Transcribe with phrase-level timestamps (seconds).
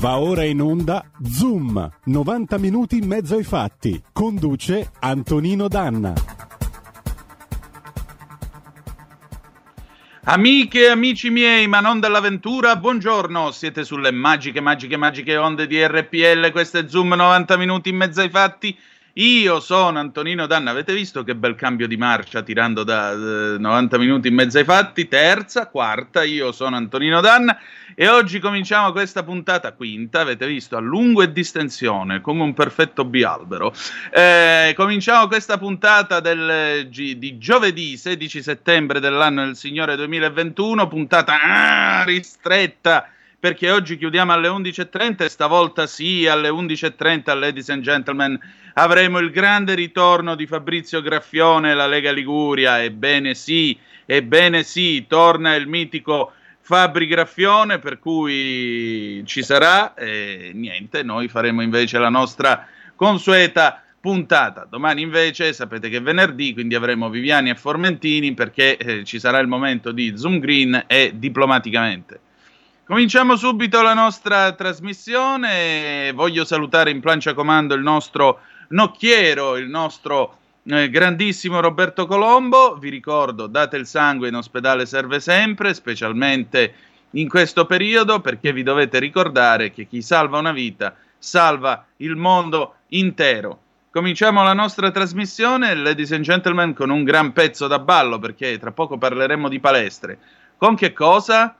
[0.00, 4.02] Va ora in onda Zoom, 90 minuti in mezzo ai fatti.
[4.14, 6.14] Conduce Antonino Danna.
[10.24, 15.86] Amiche e amici miei, ma non dell'avventura, buongiorno, siete sulle magiche, magiche, magiche onde di
[15.86, 18.74] RPL, questo è Zoom 90 minuti in mezzo ai fatti.
[19.14, 23.98] Io sono Antonino Danna, avete visto che bel cambio di marcia tirando da eh, 90
[23.98, 25.08] minuti in mezzo ai fatti?
[25.08, 27.58] Terza, quarta, io sono Antonino Danna
[27.96, 33.04] e oggi cominciamo questa puntata quinta, avete visto, a lungo e distensione, come un perfetto
[33.04, 33.74] bialbero.
[34.12, 42.04] Eh, cominciamo questa puntata del, di giovedì 16 settembre dell'anno del Signore 2021, puntata ah,
[42.04, 43.08] ristretta
[43.40, 48.38] perché oggi chiudiamo alle 11.30 e stavolta sì, alle 11.30, ladies and gentlemen,
[48.74, 52.82] avremo il grande ritorno di Fabrizio Graffione la Lega Liguria.
[52.82, 61.02] Ebbene sì, ebbene sì, torna il mitico Fabri Graffione, per cui ci sarà e niente,
[61.02, 64.66] noi faremo invece la nostra consueta puntata.
[64.68, 69.38] Domani invece sapete che è venerdì, quindi avremo Viviani e Formentini perché eh, ci sarà
[69.38, 72.28] il momento di Zoom Green e diplomaticamente.
[72.90, 76.10] Cominciamo subito la nostra trasmissione.
[76.12, 78.40] Voglio salutare in plancia comando il nostro
[78.70, 82.74] nocchiero, il nostro eh, grandissimo Roberto Colombo.
[82.74, 86.74] Vi ricordo, date il sangue in ospedale serve sempre, specialmente
[87.10, 92.74] in questo periodo, perché vi dovete ricordare che chi salva una vita salva il mondo
[92.88, 93.60] intero.
[93.92, 98.72] Cominciamo la nostra trasmissione, ladies and gentlemen, con un gran pezzo da ballo, perché tra
[98.72, 100.18] poco parleremo di palestre.
[100.56, 101.54] Con che cosa?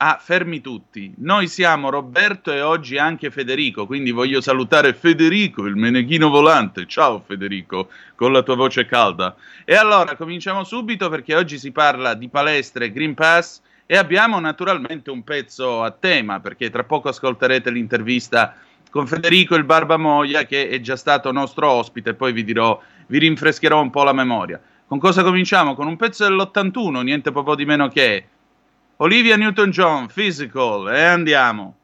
[0.00, 1.12] Ah, fermi tutti.
[1.16, 6.86] Noi siamo Roberto e oggi anche Federico, quindi voglio salutare Federico, il meneghino volante.
[6.86, 9.34] Ciao Federico, con la tua voce calda.
[9.64, 15.10] E allora cominciamo subito perché oggi si parla di palestre Green Pass e abbiamo naturalmente
[15.10, 18.54] un pezzo a tema, perché tra poco ascolterete l'intervista
[18.90, 23.80] con Federico il Barbamoia che è già stato nostro ospite, poi vi dirò, vi rinfrescherò
[23.80, 24.60] un po' la memoria.
[24.86, 25.74] Con cosa cominciamo?
[25.74, 28.26] Con un pezzo dell'81, niente proprio di meno che
[29.00, 31.77] Olivia Newton-John, Physical, e andiamo.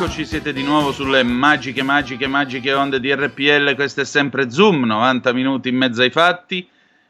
[0.00, 3.74] E rieccoci, siete di nuovo sulle magiche, magiche, magiche onde di RPL.
[3.74, 6.66] Questo è sempre Zoom, 90 minuti in mezzo ai fatti.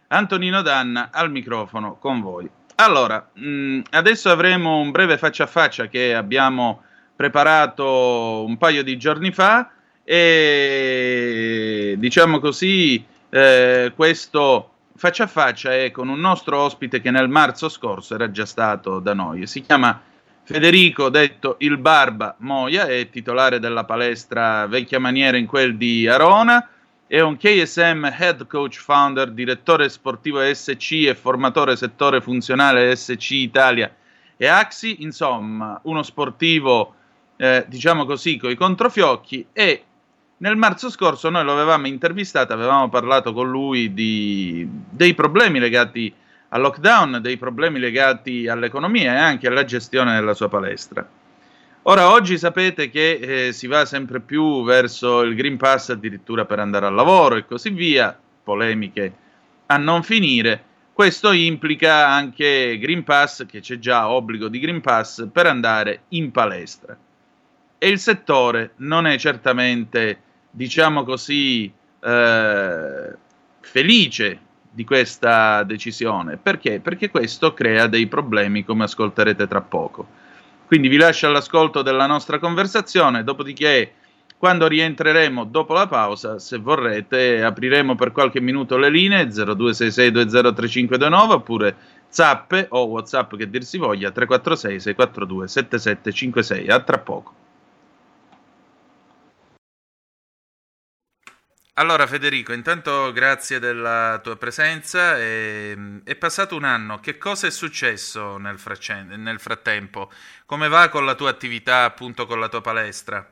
[0.08, 2.50] Antonino Danna al microfono con voi.
[2.74, 6.82] Allora, mh, mm, adesso avremo un breve faccia a faccia che abbiamo
[7.14, 9.70] preparato un paio di giorni fa
[10.02, 17.28] e diciamo così, eh, questo faccia a faccia è con un nostro ospite che nel
[17.28, 19.46] marzo scorso era già stato da noi.
[19.46, 20.08] Si chiama
[20.42, 26.68] Federico, detto il Barba Moia, è titolare della palestra Vecchia Maniera in quel di Arona,
[27.06, 33.94] è un KSM Head Coach Founder, direttore sportivo SC e formatore settore funzionale SC Italia
[34.36, 36.94] e Axi, insomma, uno sportivo,
[37.36, 39.84] eh, diciamo così, coi controfiocchi e
[40.38, 46.10] nel marzo scorso noi lo avevamo intervistato, avevamo parlato con lui di, dei problemi legati
[46.10, 51.08] a al lockdown, dei problemi legati all'economia e anche alla gestione della sua palestra.
[51.84, 56.58] Ora, oggi sapete che eh, si va sempre più verso il Green Pass addirittura per
[56.58, 59.12] andare al lavoro e così via, polemiche
[59.66, 60.64] a non finire.
[60.92, 66.30] Questo implica anche Green Pass, che c'è già obbligo di Green Pass per andare in
[66.30, 66.96] palestra.
[67.78, 70.20] E il settore non è certamente,
[70.50, 71.72] diciamo così,
[72.02, 73.16] eh,
[73.60, 76.36] felice di questa decisione.
[76.36, 76.80] Perché?
[76.80, 80.06] Perché questo crea dei problemi, come ascolterete tra poco.
[80.66, 83.94] Quindi vi lascio all'ascolto della nostra conversazione, dopodiché
[84.40, 91.76] quando rientreremo dopo la pausa, se vorrete, apriremo per qualche minuto le linee 0266203529 oppure
[92.08, 96.68] zappe o whatsapp che dir si voglia 346 642 7756.
[96.68, 97.34] A tra poco.
[101.80, 105.16] Allora Federico, intanto grazie della tua presenza.
[105.16, 110.10] E, è passato un anno, che cosa è successo nel, fraccen- nel, frattempo?
[110.44, 113.26] Come va con la tua attività, appunto con la tua palestra?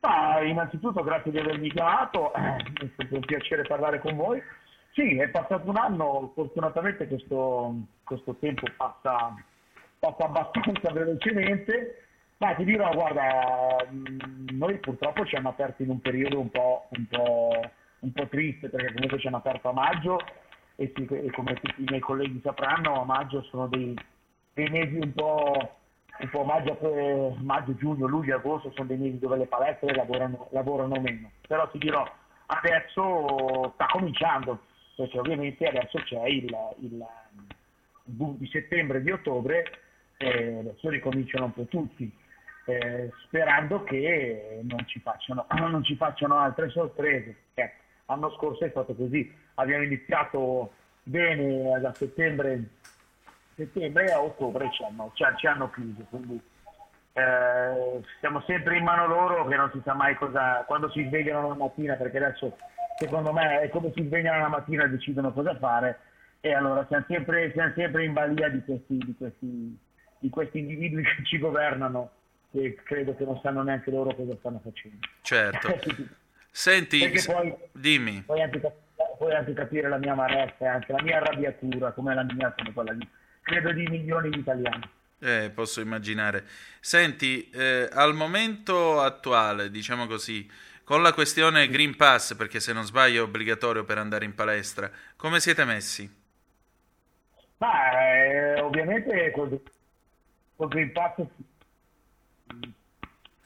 [0.00, 2.58] Ah, innanzitutto grazie di avermi chiamato, è
[2.92, 4.42] stato un piacere parlare con voi.
[4.92, 9.34] Sì, è passato un anno, fortunatamente questo, questo tempo passa,
[9.98, 12.04] passa abbastanza velocemente
[12.40, 16.88] ma ti dirò, guarda, mm, noi purtroppo ci hanno aperto in un periodo un po',
[16.90, 17.70] un po',
[18.00, 20.18] un po triste, perché comunque ci hanno aperto a maggio
[20.76, 23.94] e, si, e, come tutti i miei colleghi sapranno, a maggio sono dei,
[24.54, 25.76] dei mesi un po',
[26.18, 30.98] un po' maggio, maggio, giugno, luglio, agosto, sono dei mesi dove le palestre lavorano, lavorano
[30.98, 31.30] meno.
[31.46, 32.10] Però ti dirò,
[32.46, 34.60] adesso sta cominciando,
[34.96, 37.06] perché ovviamente adesso c'è il, il
[38.04, 39.64] boom di settembre e di ottobre,
[40.16, 42.28] e adesso ricominciano un po' tutti
[42.78, 47.36] eh, sperando che non ci, facciano, non ci facciano altre sorprese.
[47.54, 47.72] Eh,
[48.06, 50.72] l'anno scorso è stato così, abbiamo iniziato
[51.02, 52.68] bene da settembre,
[53.54, 56.40] settembre e a ottobre ci hanno, ci, ci hanno chiuso, quindi
[57.12, 61.48] eh, siamo sempre in mano loro che non si sa mai cosa, quando si svegliano
[61.48, 62.56] la mattina, perché adesso
[62.96, 65.98] secondo me è come si svegliano la mattina e decidono cosa fare
[66.40, 69.78] e allora siamo sempre, siamo sempre in balia di questi, di, questi,
[70.18, 72.10] di questi individui che ci governano
[72.52, 75.06] e credo che non sanno neanche loro cosa stanno facendo.
[75.22, 75.78] Certo.
[76.50, 78.22] Senti, poi, dimmi.
[78.26, 78.60] Puoi anche,
[79.16, 82.72] puoi anche, capire la mia amarezza e anche la mia arrabbiatura, come la mia, come
[82.72, 83.08] quella di,
[83.42, 84.88] credo di milioni di italiani.
[85.20, 86.44] Eh, posso immaginare.
[86.80, 90.50] Senti, eh, al momento attuale, diciamo così,
[90.82, 94.90] con la questione Green Pass, perché se non sbaglio è obbligatorio per andare in palestra,
[95.16, 96.18] come siete messi?
[97.58, 99.60] Ma eh, ovviamente col,
[100.56, 101.22] col Green Pass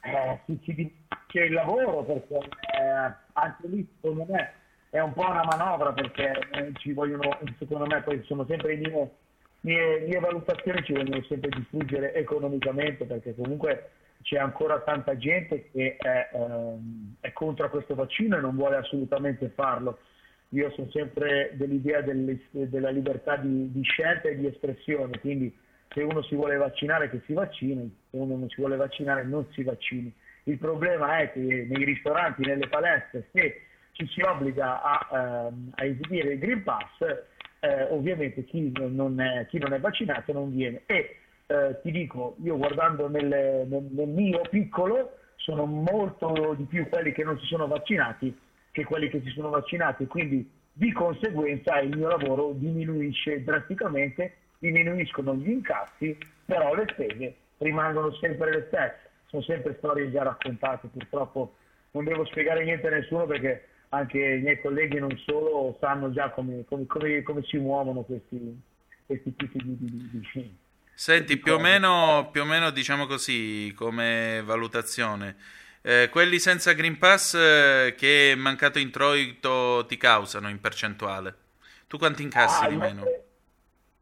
[0.04, 0.92] eh, si,
[1.28, 4.52] c'è il lavoro perché eh, anche lì secondo me
[4.90, 8.88] è un po' una manovra perché eh, ci vogliono, secondo me poi sono sempre le
[8.88, 9.10] mie,
[9.62, 13.90] mie, mie valutazioni ci vogliono sempre distruggere economicamente perché comunque
[14.22, 19.50] c'è ancora tanta gente che è, ehm, è contro questo vaccino e non vuole assolutamente
[19.50, 19.98] farlo.
[20.50, 25.54] Io sono sempre dell'idea della libertà di, di scelta e di espressione, quindi
[25.94, 29.46] se uno si vuole vaccinare che si vaccini, se uno non si vuole vaccinare non
[29.52, 30.12] si vaccini.
[30.44, 35.84] Il problema è che nei ristoranti, nelle palestre, se ci si obbliga a, ehm, a
[35.84, 37.00] esibire il Green Pass,
[37.60, 40.82] eh, ovviamente chi non, è, chi non, è, vaccinato non viene.
[40.86, 46.88] E eh, ti dico, io guardando nel, nel, nel mio piccolo, sono molto di più
[46.88, 48.36] quelli che non si sono vaccinati
[48.74, 55.34] che quelli che si sono vaccinati, quindi di conseguenza il mio lavoro diminuisce drasticamente diminuiscono
[55.34, 56.16] gli incassi,
[56.46, 59.10] però le spese rimangono sempre le stesse.
[59.26, 61.56] Sono sempre storie già raccontate, purtroppo
[61.90, 66.30] non devo spiegare niente a nessuno perché anche i miei colleghi non solo sanno già
[66.30, 68.60] come, come, come, come si muovono questi,
[69.06, 70.56] questi tipi di, di, di,
[70.96, 75.36] Senti, più o, meno, più o meno, diciamo così, come valutazione,
[75.82, 81.34] eh, quelli senza Green Pass eh, che mancato introito ti causano in percentuale?
[81.88, 83.02] Tu quanti incassi ah, di meno?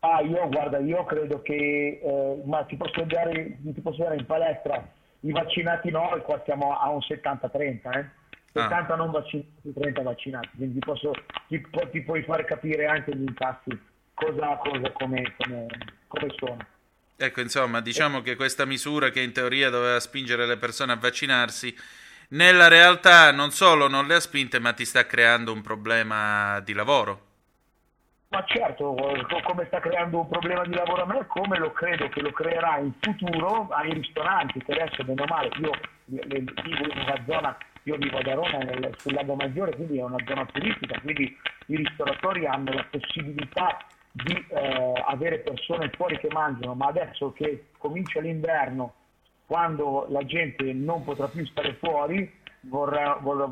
[0.04, 4.26] Ah, io guarda, io credo che, eh, ma ti posso, dare, ti posso dare in
[4.26, 4.84] palestra,
[5.20, 8.08] i vaccinati no, e qua siamo a un 70-30, eh?
[8.52, 8.96] 70 ah.
[8.96, 11.12] non vaccinati, 30 vaccinati, quindi posso,
[11.46, 13.78] ti, ti, puoi fare capire anche gli incassi
[14.12, 15.66] cosa, cosa come, come,
[16.08, 16.66] come sono.
[17.16, 21.72] Ecco, insomma, diciamo che questa misura che in teoria doveva spingere le persone a vaccinarsi,
[22.30, 26.72] nella realtà non solo non le ha spinte, ma ti sta creando un problema di
[26.72, 27.30] lavoro.
[28.32, 28.96] Ma certo,
[29.42, 32.78] come sta creando un problema di lavoro a me, come lo credo che lo creerà
[32.78, 35.70] in futuro ai ristoranti, che adesso meno male, io
[36.06, 40.24] vivo in una zona, io vivo da Roma nel, sul Lago Maggiore, quindi è una
[40.26, 41.36] zona turistica, quindi
[41.66, 43.76] i ristoratori hanno la possibilità
[44.12, 48.94] di eh, avere persone fuori che mangiano, ma adesso che comincia l'inverno,
[49.44, 53.50] quando la gente non potrà più stare fuori, vorrà, vorrà,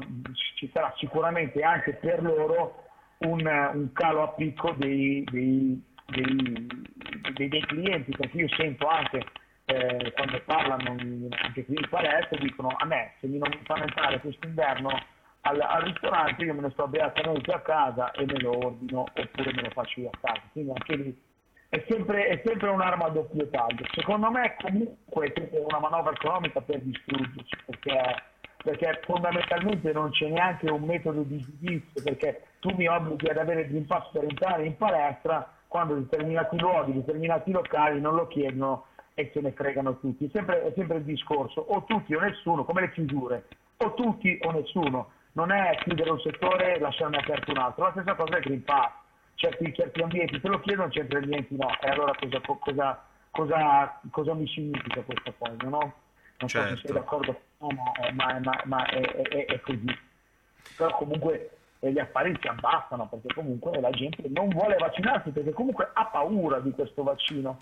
[0.54, 2.88] ci sarà sicuramente anche per loro
[3.20, 9.24] un, un calo a picco dei, dei, dei, dei, clienti, perché io sento anche
[9.66, 10.96] eh, quando parlano
[11.42, 14.88] anche qui in palestra, dicono a me se mi non fanno entrare quest'inverno
[15.42, 19.54] al, al, ristorante io me ne sto beatamente a casa e me lo ordino oppure
[19.54, 20.42] me lo faccio io a casa.
[20.52, 21.22] Quindi anche lì
[21.68, 23.86] è sempre, è sempre un'arma a doppio taglio.
[23.92, 28.22] Secondo me comunque è una manovra economica per distruggerci, perché,
[28.64, 33.62] perché fondamentalmente non c'è neanche un metodo di giudizio, perché tu mi obblighi ad avere
[33.62, 38.86] il Green Pass per entrare in palestra quando determinati luoghi, determinati locali non lo chiedono
[39.14, 40.26] e se ne fregano tutti.
[40.26, 43.46] È sempre, è sempre il discorso, o tutti o nessuno, come le chiusure,
[43.78, 47.84] o tutti o nessuno non è chiudere un settore e lasciarne aperto un altro.
[47.84, 48.92] La stessa cosa è Green Pass.
[49.36, 51.70] Certi, certi ambienti te lo chiedono, certi ambienti no.
[51.80, 55.94] E allora cosa, cosa, cosa, cosa mi significa questa cosa, no?
[56.40, 56.68] Non certo.
[56.68, 56.92] so se sei certo.
[56.92, 59.98] d'accordo con me, ma, ma, ma è, è, è, così.
[60.76, 65.90] Però comunque gli affari si abbassano perché comunque la gente non vuole vaccinarsi perché comunque
[65.94, 67.60] ha paura di questo vaccino.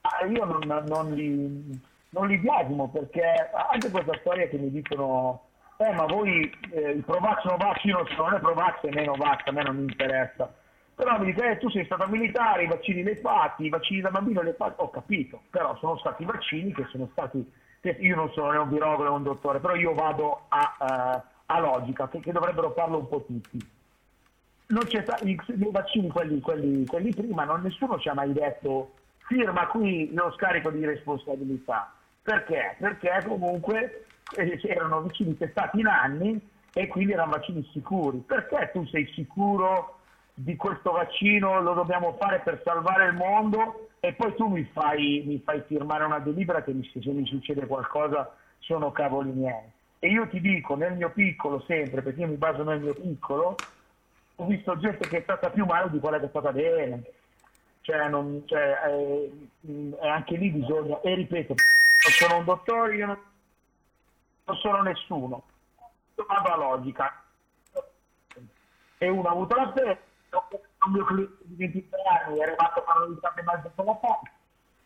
[0.00, 3.22] Ah, io non, non, li, non li biasimo perché
[3.70, 5.48] anche questa storia che mi dicono
[5.80, 9.52] eh ma voi eh, il Provax non so, non è Provax e meno Novax, a
[9.52, 10.52] me non mi interessa.
[10.94, 14.02] Però mi dice, eh, tu sei stato militare, i vaccini li hai fatti, i vaccini
[14.02, 17.50] da bambino li hai fatti, ho capito, però sono stati vaccini che sono stati,
[17.80, 21.58] io non sono né un virologo né un dottore, però io vado a, uh, a
[21.58, 23.58] logica, che, che, dovrebbero farlo un po' tutti.
[24.68, 28.92] Non stato, i, i vaccini, quelli, quelli, quelli prima, non, nessuno ci ha mai detto
[29.26, 31.92] firma qui lo scarico di responsabilità.
[32.22, 32.76] Perché?
[32.78, 36.40] Perché comunque eh, erano vaccini testati in anni
[36.72, 38.18] e quindi erano vaccini sicuri.
[38.18, 39.98] Perché tu sei sicuro
[40.34, 45.24] di questo vaccino, lo dobbiamo fare per salvare il mondo e poi tu mi fai,
[45.26, 49.78] mi fai firmare una delibera che mi, se mi succede qualcosa sono cavoli miei.
[50.00, 53.54] E io ti dico, nel mio piccolo sempre, perché io mi baso nel mio piccolo,
[54.36, 57.02] ho visto gente che è stata più male di quella che è stata bene.
[57.82, 61.54] Cioè, non, cioè eh, anche lì bisogna, e ripeto,
[62.18, 63.18] sono un dottore, io non
[64.50, 65.42] non sono nessuno.
[66.14, 67.22] Vado a logica.
[68.98, 70.02] E uno ha avuto la fede,
[70.84, 73.98] un mio cliente di 23 anni è arrivato a un e mezzo con la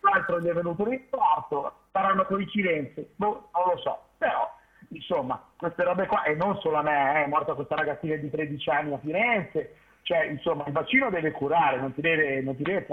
[0.00, 4.54] l'altro gli è venuto l'infarto, saranno coincidenze, boh, non lo so, però
[4.95, 8.31] insomma queste robe qua, e non solo a me, eh, è morta questa ragazzina di
[8.31, 12.41] 13 anni a Firenze, cioè insomma il vaccino deve curare, non ti deve...
[12.43, 12.87] Non ti deve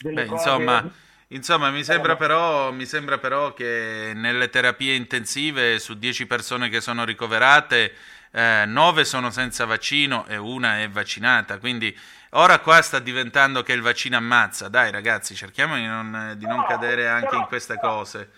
[0.00, 0.32] Beh, cose...
[0.32, 0.90] insomma
[1.30, 6.80] Insomma, mi sembra, però, mi sembra però che nelle terapie intensive su 10 persone che
[6.80, 7.92] sono ricoverate,
[8.30, 11.58] eh, 9 sono senza vaccino e una è vaccinata.
[11.58, 11.94] Quindi
[12.30, 14.68] ora qua sta diventando che il vaccino ammazza.
[14.68, 18.30] Dai ragazzi, cerchiamo di non, di non cadere anche in queste cose.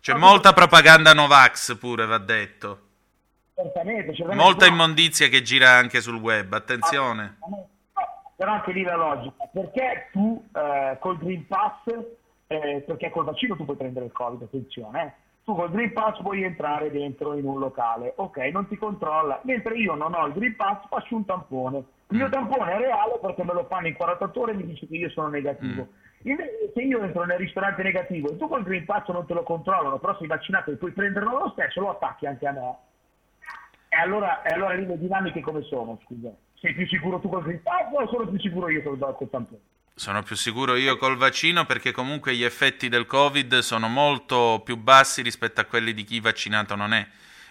[0.00, 2.80] C'è molta propaganda Novax pure, va detto.
[4.34, 7.38] Molta immondizia che gira anche sul web, attenzione.
[8.36, 11.84] Però anche lì la logica, perché tu eh, col Green Pass
[12.46, 15.12] eh, perché col vaccino tu puoi prendere il Covid, attenzione, eh.
[15.44, 19.76] tu col Green Pass puoi entrare dentro in un locale, ok, non ti controlla, mentre
[19.76, 22.30] io non ho il Green Pass faccio un tampone, il mio mm.
[22.30, 25.10] tampone è reale perché me lo fanno in 48 ore e mi dice che io
[25.10, 25.82] sono negativo.
[25.82, 26.04] Mm.
[26.74, 30.00] Se io entro nel ristorante negativo e tu col Green Pass non te lo controllano,
[30.00, 32.76] però sei vaccinato e puoi prenderlo lo stesso, lo attacchi anche a me.
[33.88, 36.30] E allora, e allora lì le dinamiche come sono, scusa?
[36.60, 39.60] Sei più sicuro tu col Green Pass o sono più sicuro io col, col tampone?
[39.94, 44.76] Sono più sicuro io col vaccino perché comunque gli effetti del Covid sono molto più
[44.76, 47.06] bassi rispetto a quelli di chi vaccinato non è.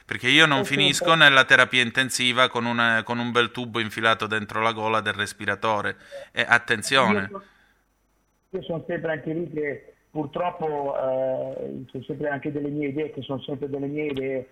[0.06, 4.62] Perché io non finisco nella terapia intensiva con, una, con un bel tubo infilato dentro
[4.62, 5.96] la gola del respiratore.
[6.32, 7.32] E attenzione.
[8.50, 13.22] Io sono sempre anche lì che purtroppo eh, sono sempre anche delle mie idee, che
[13.22, 14.48] sono sempre delle mie idee,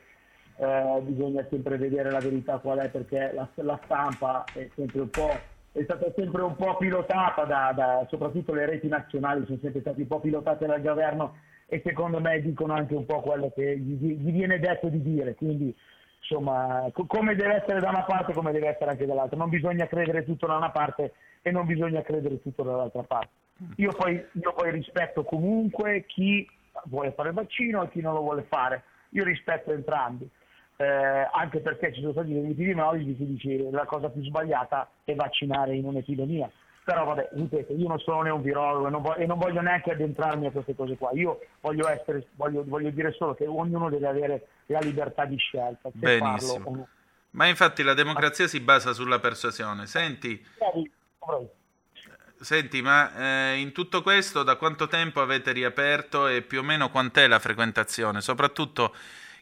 [0.58, 5.10] eh, bisogna sempre vedere la verità qual è perché la, la stampa è sempre un
[5.10, 9.82] po' è stata sempre un po' pilotata da, da, soprattutto le reti nazionali sono sempre
[9.82, 13.80] state un po' pilotate dal governo e secondo me dicono anche un po' quello che
[13.80, 15.34] gli, gli viene detto di dire.
[15.34, 15.76] Quindi
[16.20, 19.38] insomma come deve essere da una parte come deve essere anche dall'altra.
[19.38, 23.32] Non bisogna credere tutto da una parte e non bisogna credere tutto dall'altra parte
[23.76, 26.48] io poi, io poi rispetto comunque chi
[26.86, 30.30] vuole fare il vaccino e chi non lo vuole fare io rispetto entrambi
[30.78, 35.14] eh, anche perché ci sono stati degli epidemiologi che dice la cosa più sbagliata è
[35.16, 36.50] vaccinare in un'epidemia.
[36.84, 39.62] Però vabbè, ripeto, io non sono né un virologo e non, voglio, e non voglio
[39.62, 41.12] neanche addentrarmi a queste cose qua.
[41.14, 45.90] Io voglio, essere, voglio, voglio dire solo che ognuno deve avere la libertà di scelta.
[45.94, 46.64] Benissimo.
[46.64, 46.88] Farlo,
[47.32, 49.86] Ma infatti la democrazia si basa sulla persuasione.
[49.86, 50.46] Senti,
[52.44, 56.90] Senti, ma eh, in tutto questo da quanto tempo avete riaperto e più o meno
[56.90, 58.20] quant'è la frequentazione?
[58.20, 58.94] Soprattutto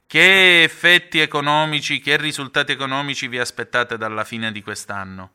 [0.05, 5.31] che effetti economici, che risultati economici vi aspettate dalla fine di quest'anno?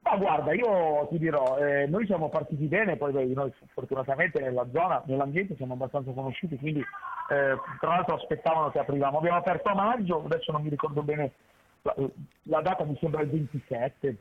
[0.00, 4.66] Ma guarda, io ti dirò, eh, noi siamo partiti bene, poi beh, noi fortunatamente nella
[4.72, 9.18] zona, nell'ambiente siamo abbastanza conosciuti, quindi eh, tra l'altro aspettavano che aprivamo.
[9.18, 11.32] Abbiamo aperto a maggio, adesso non mi ricordo bene
[11.82, 11.94] la,
[12.44, 14.16] la data, mi sembra il 27,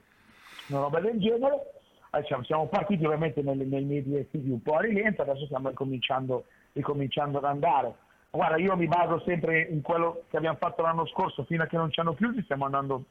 [0.68, 1.80] una roba del genere.
[2.20, 6.46] Diciamo, siamo partiti ovviamente nei, nei mesi estivi un po' a rilento, adesso stiamo ricominciando,
[6.74, 7.96] ricominciando ad andare.
[8.30, 11.78] Guarda, io mi baso sempre in quello che abbiamo fatto l'anno scorso, fino a che
[11.78, 13.06] non ci hanno chiusi, stiamo andando,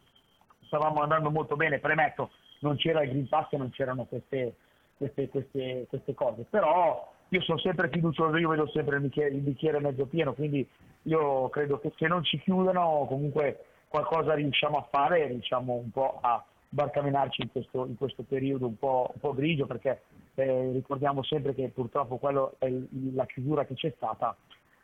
[0.67, 2.31] stavamo andando molto bene, premetto,
[2.61, 4.55] non c'era il Green Pass e non c'erano queste,
[4.97, 9.41] queste, queste, queste cose, però io sono sempre fiducioso, io vedo sempre il bicchiere, il
[9.41, 10.67] bicchiere, mezzo pieno, quindi
[11.05, 16.19] io credo che se non ci chiudono comunque qualcosa riusciamo a fare, riusciamo un po'
[16.21, 20.03] a barcamenarci in questo, in questo periodo un po', un po grigio, perché
[20.35, 22.73] eh, ricordiamo sempre che purtroppo quello è
[23.13, 24.35] la chiusura che c'è stata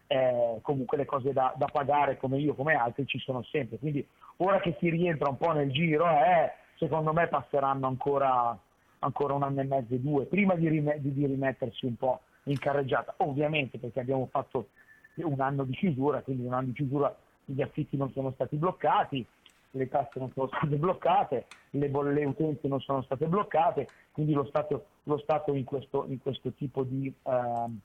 [0.09, 3.79] eh, comunque le cose da, da, pagare come io, come altri ci sono sempre.
[3.79, 4.07] Quindi
[4.39, 8.57] ora che si rientra un po' nel giro, eh, secondo me passeranno ancora,
[8.99, 12.59] ancora un anno e mezzo e due, prima di, rim- di, rimettersi un po' in
[12.59, 13.15] carreggiata.
[13.19, 14.69] Ovviamente perché abbiamo fatto
[15.17, 19.25] un anno di chiusura, quindi un anno di chiusura gli affitti non sono stati bloccati,
[19.71, 24.45] le tasse non sono state bloccate, le, le utenze non sono state bloccate, quindi lo
[24.45, 27.13] Stato, lo Stato in, questo, in, questo, tipo di...
[27.23, 27.79] Uh,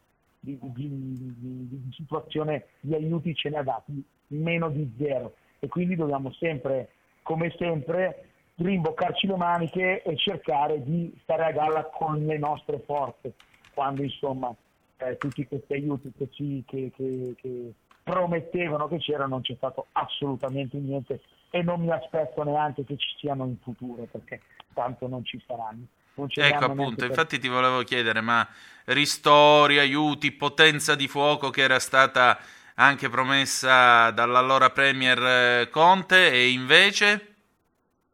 [0.44, 5.36] di, di, di, situazione di aiuti ce ne ha dati meno di zero.
[5.60, 6.90] E quindi dobbiamo sempre,
[7.22, 13.34] come sempre, rimboccarci le maniche e cercare di stare a galla con le nostre forze
[13.74, 14.54] quando insomma
[14.98, 19.88] eh, tutti questi aiuti che, ci, che, che, che promettevano che c'erano non c'è stato
[19.94, 24.42] assolutamente niente e non mi aspetto neanche che ci siano in futuro perché
[24.74, 25.86] tanto non ci saranno.
[26.16, 28.48] Ecco appunto, infatti ti volevo chiedere, ma
[28.86, 32.38] ristori, aiuti, potenza di fuoco che era stata
[32.76, 37.36] anche promessa dall'allora Premier eh, Conte e invece?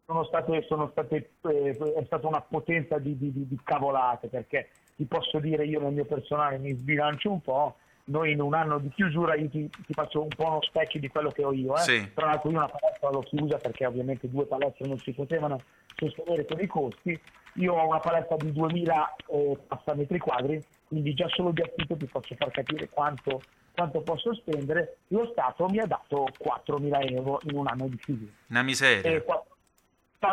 [0.06, 5.06] Sono state, sono state, eh, è stata una potenza di, di, di, cavolate perché ti
[5.06, 8.89] posso dire io nel mio personale mi sbilancio un po', noi in un anno di
[8.89, 11.81] chiusura io ti, ti faccio un po' uno specchio di quello che ho io, eh?
[11.81, 12.11] sì.
[12.13, 15.59] tra l'altro io una palestra l'ho chiusa perché ovviamente due palestre non si potevano
[15.95, 17.19] sostenere per i costi,
[17.53, 19.57] io ho una palestra di 2000 eh,
[19.95, 23.41] metri quadri, quindi già solo di affitto ti posso far capire quanto,
[23.73, 24.97] quanto posso spendere.
[25.07, 28.31] Lo Stato mi ha dato 4.000 euro in un anno di chiusura.
[28.49, 29.11] Una miseria.
[29.11, 29.43] E, qua,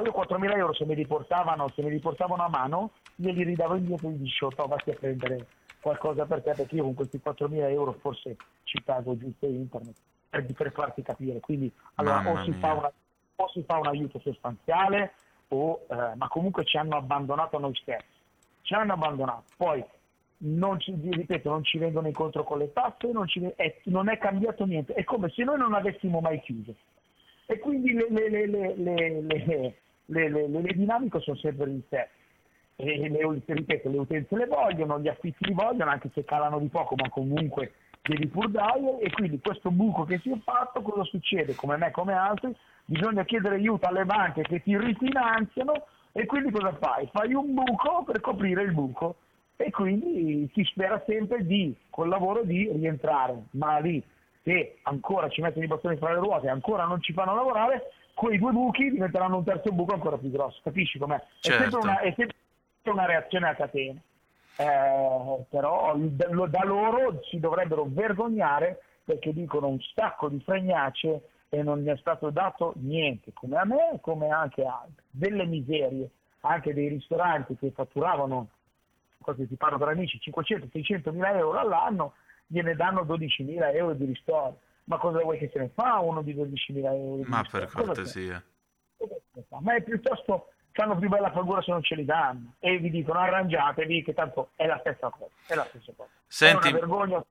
[0.04, 3.76] io 4.000 euro se me li portavano, se me li portavano a mano, glieli ridavo
[3.76, 5.46] indietro e gli dicevo, vatti a prendere
[5.84, 9.94] qualcosa per te, perché io con questi 4.000 euro forse ci pago giusto internet,
[10.30, 11.40] per, per farti capire.
[11.40, 12.90] Quindi allora, o si, una,
[13.36, 15.12] o si fa un aiuto sostanziale,
[15.48, 18.06] o, eh, ma comunque ci hanno abbandonato a noi stessi,
[18.62, 19.44] ci hanno abbandonato.
[19.58, 19.84] Poi,
[20.38, 24.16] non ci, ripeto, non ci vengono incontro con le tasse, non, ci, è, non, è
[24.16, 26.74] cambiato niente, è come se noi non avessimo mai chiuso.
[27.44, 28.46] E quindi le, le,
[30.06, 32.10] le, le dinamiche sono sempre le stesse.
[32.76, 36.68] E le, ripeto, le utenze le vogliono, gli affitti li vogliono, anche se calano di
[36.68, 38.98] poco, ma comunque devi pur dare.
[39.00, 41.54] E quindi questo buco che si è fatto, cosa succede?
[41.54, 46.76] Come me, come altri, bisogna chiedere aiuto alle banche che ti rifinanziano e quindi cosa
[46.80, 47.08] fai?
[47.12, 49.16] Fai un buco per coprire il buco
[49.56, 54.02] e quindi si spera sempre di, col lavoro di rientrare, ma lì
[54.42, 57.90] se ancora ci mettono i bastoni fra le ruote e ancora non ci fanno lavorare,
[58.14, 61.20] quei due buchi diventeranno un terzo buco ancora più grosso, capisci com'è?
[61.40, 61.64] Certo.
[61.64, 62.36] È, sempre una, è sempre
[62.90, 64.00] una reazione a catena,
[64.56, 71.80] eh, però da loro si dovrebbero vergognare perché dicono un sacco di fregnace e non
[71.80, 75.04] gli è stato dato niente, come a me come anche a altri.
[75.10, 76.08] Delle miserie,
[76.40, 78.48] anche dei ristoranti che fatturavano
[79.20, 82.14] così ti parlo tra amici, 500-600 mila euro all'anno,
[82.46, 84.60] gliene danno 12 mila euro di ristoro.
[84.84, 87.22] Ma cosa vuoi che se ne fa uno di 12 mila euro?
[87.26, 88.42] Ma per cortesia.
[89.60, 93.20] Ma è piuttosto fanno più bella figura se non ce li danno e vi dicono
[93.20, 95.30] arrangiatevi che tanto è la stessa cosa.
[95.46, 96.10] È la stessa cosa.
[96.26, 97.24] Senti, vergogna,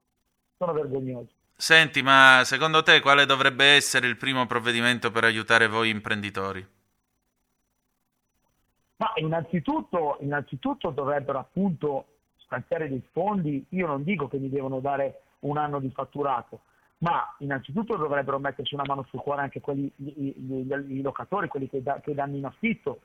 [0.58, 1.30] sono vergognosi.
[1.54, 6.66] Senti, ma secondo te quale dovrebbe essere il primo provvedimento per aiutare voi imprenditori?
[8.96, 12.06] Ma innanzitutto, innanzitutto dovrebbero appunto
[12.38, 16.62] stanziare dei fondi, io non dico che mi devono dare un anno di fatturato,
[17.00, 21.70] ma innanzitutto dovrebbero metterci una mano sul cuore anche quelli, i, i, i locatori, quelli
[21.70, 23.02] che, da, che, danno in affitto,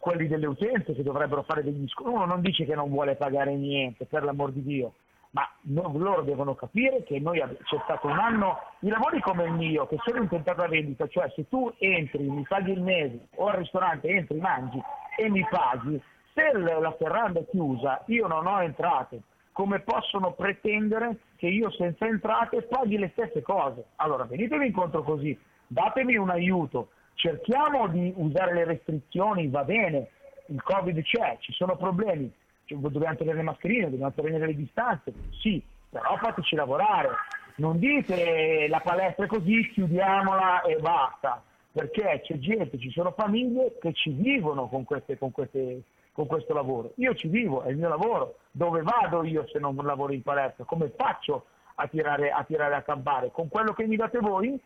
[0.00, 2.14] quelli delle utenze che dovrebbero fare degli sconti.
[2.14, 4.94] Uno non dice che non vuole pagare niente, per l'amor di Dio,
[5.32, 9.52] ma no, loro devono capire che noi c'è stato un anno, i lavori come il
[9.52, 13.46] mio, che sono in tentata vendita, cioè se tu entri, mi paghi il mese, o
[13.46, 14.82] al ristorante entri, mangi
[15.16, 21.18] e mi paghi, se la serranda è chiusa io non ho entrate, come possono pretendere
[21.36, 23.84] che io senza entrate paghi le stesse cose?
[23.96, 26.88] Allora venitemi incontro così, datemi un aiuto,
[27.20, 30.08] cerchiamo di usare le restrizioni, va bene,
[30.46, 32.32] il Covid c'è, ci sono problemi,
[32.66, 37.10] dobbiamo tenere le mascherine, dobbiamo tenere le distanze, sì, però fateci lavorare.
[37.56, 43.76] Non dite la palestra è così, chiudiamola e basta, perché c'è gente, ci sono famiglie
[43.78, 46.92] che ci vivono con, queste, con, queste, con questo lavoro.
[46.96, 48.38] Io ci vivo, è il mio lavoro.
[48.50, 50.64] Dove vado io se non lavoro in palestra?
[50.64, 53.30] Come faccio a tirare a, tirare a campare?
[53.30, 54.58] Con quello che mi date voi?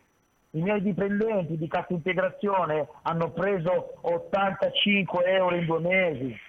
[0.55, 6.39] I miei dipendenti di cassa integrazione hanno preso 85 euro in due mesi.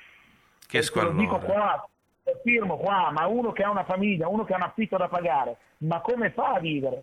[0.65, 1.15] Che squallore.
[1.15, 1.89] Lo dico qua,
[2.23, 5.09] lo firmo qua, ma uno che ha una famiglia, uno che ha un affitto da
[5.09, 7.03] pagare, ma come fa a vivere?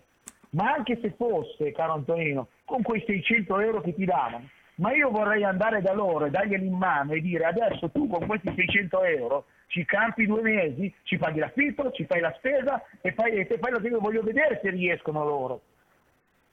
[0.51, 5.11] Ma anche se fosse, caro Antonino, con quei 600 euro che ti davano, ma io
[5.11, 9.03] vorrei andare da loro e darglieli in mano e dire adesso tu con questi 600
[9.03, 13.57] euro ci campi due mesi, ci paghi l'affitto, ci fai la spesa e fai, e
[13.59, 15.61] fai lo che io voglio vedere se riescono loro.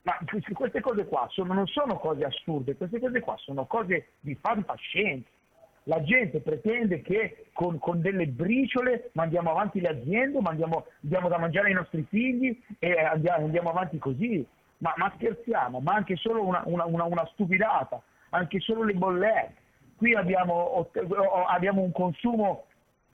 [0.03, 0.19] Ma
[0.55, 5.29] queste cose qua sono, non sono cose assurde, queste cose qua sono cose di fantascienza.
[5.85, 11.39] La gente pretende che con, con, delle briciole mandiamo avanti le aziende, mandiamo, diamo da
[11.39, 14.47] mangiare ai nostri figli e andiamo, andiamo avanti così.
[14.79, 19.55] Ma, ma, scherziamo, ma anche solo una, una, una, una, stupidata, anche solo le bollette.
[19.97, 20.89] Qui abbiamo,
[21.49, 22.65] abbiamo, un consumo,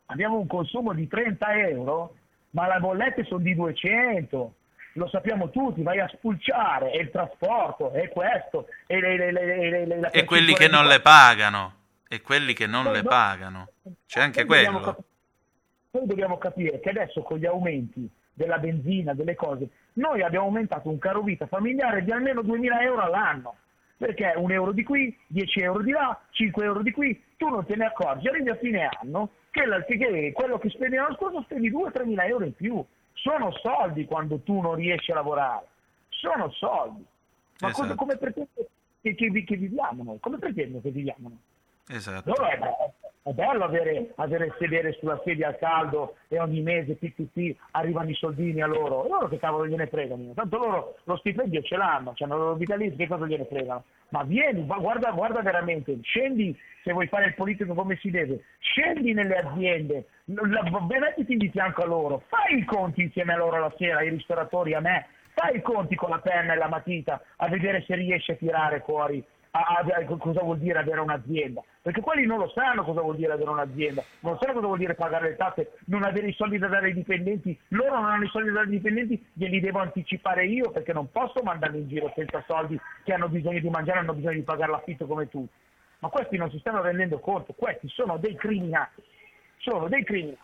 [0.07, 2.15] abbiamo un consumo di 30 euro,
[2.51, 4.55] ma le bollette sono di 200
[4.97, 10.11] lo sappiamo tutti, vai a spulciare, è il trasporto, è questo, e, le, le, le,
[10.11, 11.75] e quelli che non le pagano
[12.09, 13.69] e quelli che non le pagano.
[14.07, 14.81] C'è anche quello.
[14.81, 15.03] Cap-
[15.93, 20.91] noi dobbiamo capire che adesso con gli aumenti della benzina, delle cose, noi abbiamo aumentato
[20.91, 23.57] un caro vita familiare di almeno 2.000 euro all'anno.
[23.99, 27.65] Perché un euro di qui, 10 euro di là, 5 euro di qui, tu non
[27.65, 31.71] te ne accorgi, arrivi a fine anno che, che quello che spendi l'anno scorso spendi
[31.71, 32.85] 2-3 mila euro in più.
[33.27, 35.67] Sono soldi quando tu non riesci a lavorare,
[36.11, 37.05] sono soldi.
[37.59, 37.83] Ma esatto.
[37.83, 38.51] cosa, come pretendi
[39.01, 40.21] che, che, che viviamo noi?
[40.21, 41.97] Come pretendono che viviamo noi?
[41.97, 42.31] Esatto.
[42.31, 42.59] Loro è,
[43.27, 48.15] è bello avere, avere sedere sulla sedia al caldo e ogni mese PTP arrivano i
[48.15, 49.09] soldini a loro.
[49.09, 50.33] loro che cavolo gliene fregano?
[50.33, 53.83] Tanto loro lo stipendio ce l'hanno, hanno la loro vitalizio, che cosa gliene fregano?
[54.11, 59.13] Ma vieni, guarda, guarda veramente, scendi se vuoi fare il politico come si deve, scendi
[59.13, 63.99] nelle aziende, mettiti di fianco a loro, fai i conti insieme a loro la sera,
[63.99, 67.83] ai ristoratori, a me, fai i conti con la penna e la matita a vedere
[67.89, 69.23] se riesci a tirare fuori
[69.57, 73.33] a, a, cosa vuol dire avere un'azienda, perché quelli non lo sanno cosa vuol dire
[73.33, 76.69] avere un'azienda, non sanno cosa vuol dire pagare le tasse, non avere i soldi da
[76.69, 80.47] dare ai dipendenti, loro non hanno i soldi da dare ai dipendenti, glieli devo anticipare
[80.47, 84.15] io perché non posso mandarli in giro senza soldi che hanno bisogno di mangiare, hanno
[84.15, 85.55] bisogno di pagare l'affitto come tutti.
[86.01, 88.91] Ma questi non si stanno rendendo conto, questi sono dei criminali,
[89.57, 90.39] sono dei criminali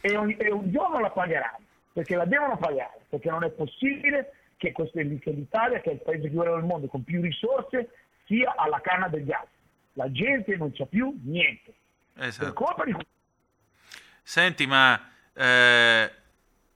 [0.00, 4.32] e un, e un giorno la pagheranno, perché la devono pagare, perché non è possibile
[4.56, 7.90] che, questo, che l'Italia, che è il paese più bello del mondo con più risorse,
[8.26, 9.54] sia alla canna degli altri.
[9.94, 11.74] La gente non c'ha più niente.
[12.16, 12.44] Esatto.
[12.44, 12.94] Per colpa di...
[14.22, 15.00] Senti, ma...
[15.32, 16.12] Eh...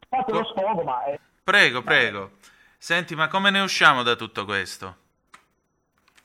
[0.09, 1.05] Fate lo sfogo, ma...
[1.05, 1.19] È...
[1.45, 2.33] Prego, prego.
[2.79, 4.97] Senti, ma come ne usciamo da tutto questo?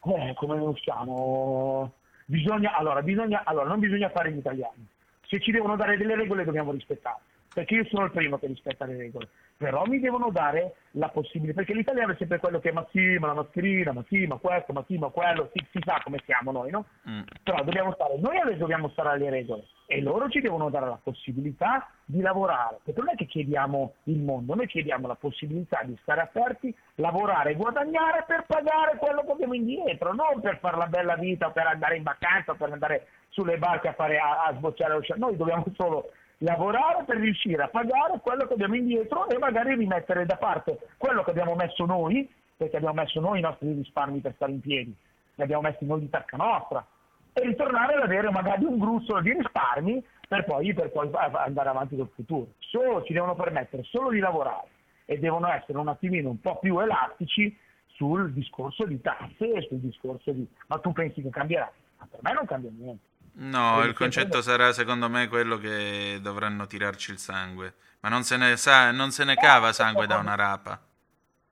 [0.05, 1.93] Eh, come ne usciamo?
[2.25, 4.87] Bisogna, allora, bisogna, allora, non bisogna fare gli italiani.
[5.27, 7.19] Se ci devono dare delle regole dobbiamo rispettare,
[7.55, 11.59] perché io sono il primo che rispetta le regole però mi devono dare la possibilità,
[11.59, 14.73] perché l'italiano è sempre quello che ma sì, ma la mascherina, ma sì, ma questo,
[14.73, 16.85] ma sì, ma quello, si, si sa come siamo noi, no?
[17.09, 17.21] Mm.
[17.41, 20.99] Però dobbiamo stare, noi adesso dobbiamo stare alle regole e loro ci devono dare la
[21.01, 25.97] possibilità di lavorare, perché non è che chiediamo il mondo, noi chiediamo la possibilità di
[26.01, 31.15] stare aperti, lavorare guadagnare per pagare quello che abbiamo indietro, non per fare la bella
[31.15, 35.27] vita, per andare in vacanza, per andare sulle barche a, fare, a, a sbocciare l'oceano,
[35.27, 40.25] noi dobbiamo solo lavorare per riuscire a pagare quello che abbiamo indietro e magari rimettere
[40.25, 44.33] da parte quello che abbiamo messo noi, perché abbiamo messo noi i nostri risparmi per
[44.35, 44.95] stare in piedi,
[45.35, 46.85] li abbiamo messi noi di tacca nostra,
[47.33, 51.95] e ritornare ad avere magari un gruzzolo di risparmi per poi, per poi andare avanti
[51.95, 52.47] col futuro.
[52.59, 54.67] Solo ci devono permettere solo di lavorare
[55.05, 57.55] e devono essere un attimino un po' più elastici
[57.87, 61.71] sul discorso di tasse e sul discorso di ma tu pensi che cambierà?
[61.99, 63.03] Ma per me non cambia niente.
[63.37, 68.37] No, il concetto sarà secondo me quello che dovranno tirarci il sangue, ma non se
[68.37, 70.79] ne, sa, non se ne eh, cava sangue da una rapa.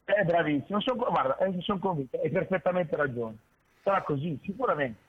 [0.05, 3.35] È bravissimo, sono, guarda, eh, sono convinto, hai perfettamente ragione.
[3.83, 4.99] Sarà così, sicuramente.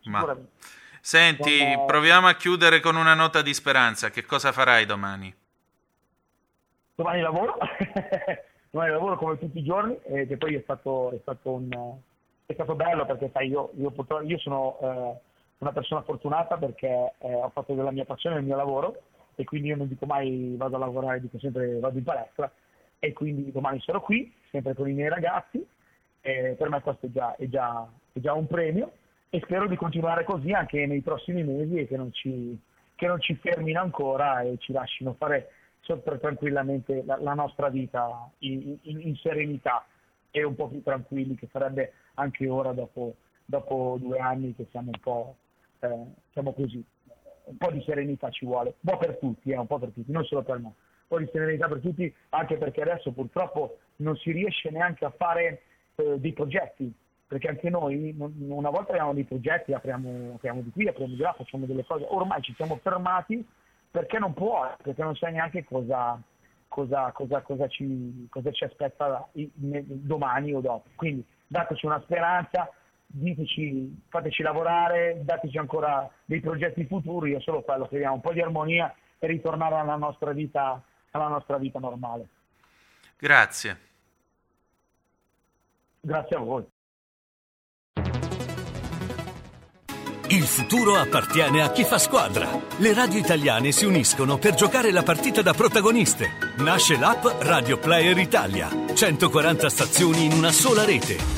[0.00, 0.50] sicuramente.
[0.56, 0.66] Ma...
[1.00, 1.84] Senti, Sono...
[1.84, 4.10] proviamo a chiudere con una nota di speranza.
[4.10, 5.34] Che cosa farai domani?
[6.94, 7.56] Domani lavoro,
[8.70, 11.96] domani lavoro come tutti i giorni, e che poi è stato, è stato, un,
[12.46, 13.92] è stato bello perché sai, io, io,
[14.24, 15.27] io sono eh,
[15.58, 19.02] una persona fortunata perché eh, ho fatto della mia passione il mio lavoro
[19.34, 22.50] e quindi io non dico mai vado a lavorare, dico sempre vado in palestra
[22.98, 25.64] e quindi domani sarò qui, sempre con i miei ragazzi,
[26.20, 28.92] e per me questo è già, è già, è già un premio
[29.30, 32.58] e spero di continuare così anche nei prossimi mesi e che non ci,
[32.94, 38.28] che non ci fermino ancora e ci lasciano fare super tranquillamente la, la nostra vita
[38.38, 39.86] in, in, in, serenità
[40.30, 44.90] e un po' più tranquilli che sarebbe anche ora dopo, dopo due anni che siamo
[44.92, 45.36] un po'
[45.80, 46.84] eh, siamo così
[47.44, 50.10] un po' di serenità ci vuole un po' per tutti, eh, un po' per tutti
[50.12, 50.74] non solo per me un
[51.06, 55.62] po' di serenità per tutti anche perché adesso purtroppo non si riesce neanche a fare
[55.96, 56.92] eh, dei progetti
[57.28, 61.34] perché anche noi una volta abbiamo dei progetti, apriamo, apriamo di qui, apriamo di là,
[61.34, 63.46] facciamo delle cose, ormai ci siamo fermati
[63.90, 66.18] perché non può, perché non sai neanche cosa,
[66.68, 70.88] cosa, cosa, cosa, ci, cosa ci, aspetta domani o dopo.
[70.94, 72.72] Quindi dateci una speranza,
[73.10, 78.32] diteci, fateci lavorare, dateci ancora dei progetti futuri, è solo quello che vediamo, un po'
[78.32, 82.28] di armonia e ritornare alla nostra vita, alla nostra vita normale.
[83.18, 83.78] Grazie.
[86.00, 86.64] Grazie a voi.
[90.30, 92.50] Il futuro appartiene a chi fa squadra.
[92.76, 96.28] Le radio italiane si uniscono per giocare la partita da protagoniste.
[96.58, 98.68] Nasce l'app Radio Player Italia.
[98.68, 101.37] 140 stazioni in una sola rete.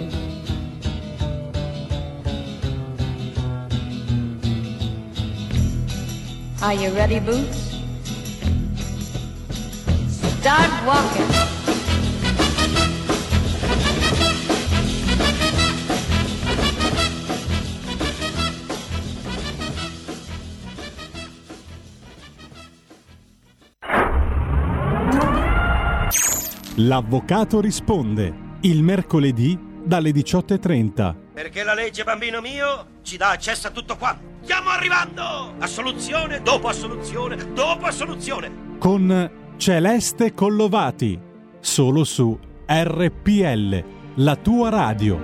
[6.63, 7.57] Are you ready, Boots?
[10.39, 11.25] Start walking.
[26.75, 31.15] L'avvocato risponde il mercoledì dalle 18.30.
[31.33, 34.39] Perché la legge, bambino mio, ci dà accesso a tutto quanto.
[34.41, 35.53] Stiamo arrivando!
[35.59, 38.77] Assoluzione dopo assoluzione dopo assoluzione.
[38.79, 41.19] Con Celeste Collovati,
[41.59, 43.83] solo su RPL,
[44.15, 45.19] la tua radio.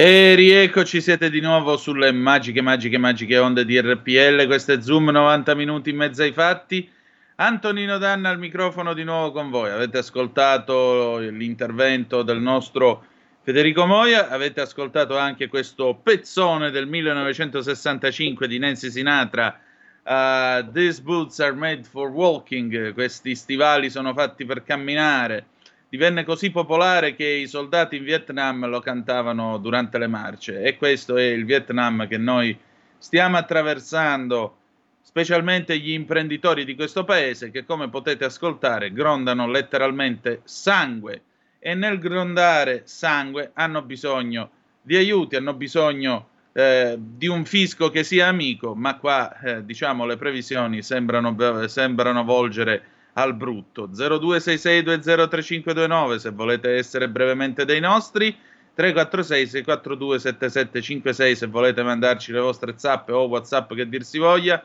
[0.00, 4.46] E rieccoci, siete di nuovo sulle magiche, magiche, magiche onde di RPL.
[4.46, 6.88] Questo è Zoom 90 minuti in mezzo ai fatti.
[7.34, 9.70] Antonino Danna al microfono di nuovo con voi.
[9.70, 13.04] Avete ascoltato l'intervento del nostro
[13.42, 19.58] Federico Moia, avete ascoltato anche questo pezzone del 1965 di Nancy Sinatra.
[20.04, 22.94] Uh, These boots are made for walking.
[22.94, 25.46] Questi stivali sono fatti per camminare
[25.88, 30.62] divenne così popolare che i soldati in Vietnam lo cantavano durante le marce.
[30.62, 32.56] E questo è il Vietnam che noi
[32.98, 34.56] stiamo attraversando,
[35.02, 41.22] specialmente gli imprenditori di questo paese che come potete ascoltare grondano letteralmente sangue.
[41.58, 44.50] E nel grondare sangue hanno bisogno
[44.82, 50.06] di aiuti, hanno bisogno eh, di un fisco che sia amico, ma qua eh, diciamo
[50.06, 51.34] le previsioni sembrano,
[51.66, 52.82] sembrano volgere
[53.18, 53.88] al brutto.
[53.88, 58.36] 0266203529 se volete essere brevemente dei nostri.
[58.74, 64.64] 346 642 7756 se volete mandarci le vostre zappe o whatsapp che dir si voglia.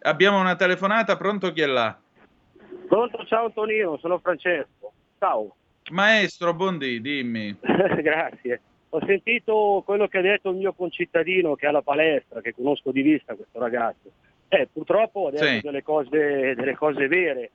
[0.00, 1.94] Abbiamo una telefonata, pronto chi è là?
[2.88, 4.92] Pronto, ciao Antonino, sono Francesco.
[5.18, 5.54] Ciao.
[5.90, 7.54] Maestro, buondì, dimmi.
[7.60, 8.60] Grazie.
[8.90, 12.92] Ho sentito quello che ha detto il mio concittadino che ha la palestra, che conosco
[12.92, 14.10] di vista questo ragazzo.
[14.48, 15.60] Eh, purtroppo ha detto Sì.
[15.62, 17.50] delle, cose, delle cose vere.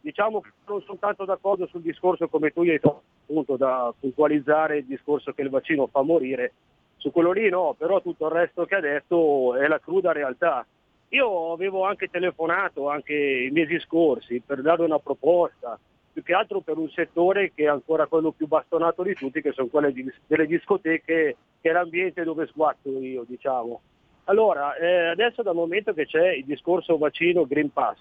[0.00, 4.78] Diciamo che non sono tanto d'accordo sul discorso come tu hai detto, appunto, da puntualizzare
[4.78, 6.52] il discorso che il vaccino fa morire.
[6.96, 10.66] Su quello lì no, però tutto il resto che ha detto è la cruda realtà.
[11.10, 15.78] Io avevo anche telefonato anche i mesi scorsi per dare una proposta,
[16.12, 19.52] più che altro per un settore che è ancora quello più bastonato di tutti, che
[19.52, 23.80] sono quelle di- delle discoteche, che è l'ambiente dove sguazzo io, diciamo.
[24.24, 27.98] Allora, eh, adesso dal momento che c'è il discorso vaccino Green Pass,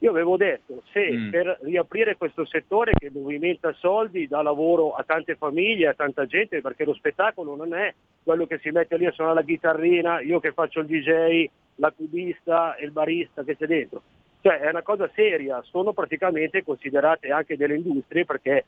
[0.00, 1.30] io avevo detto, se Mm.
[1.30, 6.60] per riaprire questo settore che movimenta soldi, dà lavoro a tante famiglie, a tanta gente,
[6.60, 10.38] perché lo spettacolo non è quello che si mette lì a suonare la chitarrina, io
[10.40, 14.02] che faccio il DJ, la cubista e il barista che c'è dentro.
[14.42, 18.64] Cioè è una cosa seria, sono praticamente considerate anche delle industrie perché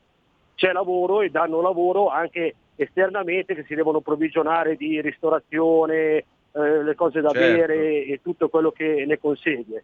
[0.55, 6.95] c'è lavoro e danno lavoro anche esternamente che si devono provvigionare di ristorazione, eh, le
[6.95, 7.39] cose da Certo.
[7.55, 9.83] bere e tutto quello che ne consegue.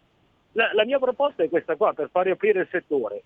[0.56, 3.22] La, la mia proposta è questa qua, per far riaprire il settore.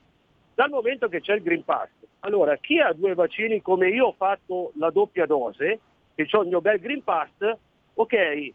[0.53, 1.89] Dal momento che c'è il Green Pass,
[2.21, 5.79] allora chi ha due vaccini come io ho fatto la doppia dose,
[6.17, 7.31] che ho il mio bel Green Pass,
[7.95, 8.53] ok,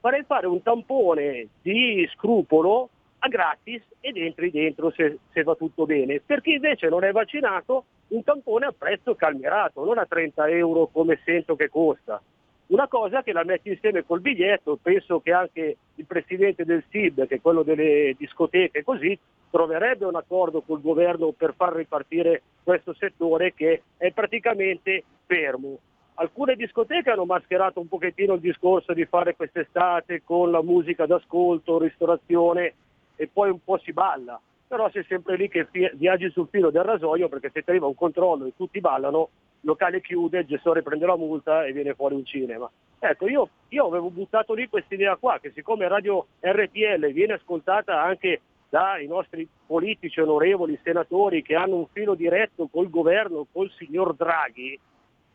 [0.00, 5.86] farei fare un tampone di scrupolo a gratis ed entri dentro se, se va tutto
[5.86, 6.20] bene.
[6.20, 10.88] Per chi invece non è vaccinato, un tampone a prezzo calmierato, non a 30 euro
[10.88, 12.20] come sento che costa.
[12.68, 17.26] Una cosa che la metti insieme col biglietto, penso che anche il presidente del SIB,
[17.26, 19.18] che è quello delle discoteche, così,
[19.50, 25.78] troverebbe un accordo col governo per far ripartire questo settore che è praticamente fermo.
[26.14, 31.78] Alcune discoteche hanno mascherato un pochettino il discorso di fare quest'estate con la musica d'ascolto,
[31.78, 32.74] ristorazione
[33.16, 36.82] e poi un po' si balla, però sei sempre lì che viaggi sul filo del
[36.82, 39.30] rasoio perché se ti arriva un controllo e tutti ballano,
[39.62, 42.70] locale chiude, il gestore prende la multa e viene fuori un cinema.
[42.98, 48.02] Ecco, io, io avevo buttato lì questa idea qua, che siccome Radio RTL viene ascoltata
[48.02, 54.14] anche dai nostri politici onorevoli, senatori che hanno un filo diretto col governo, col signor
[54.14, 54.78] Draghi,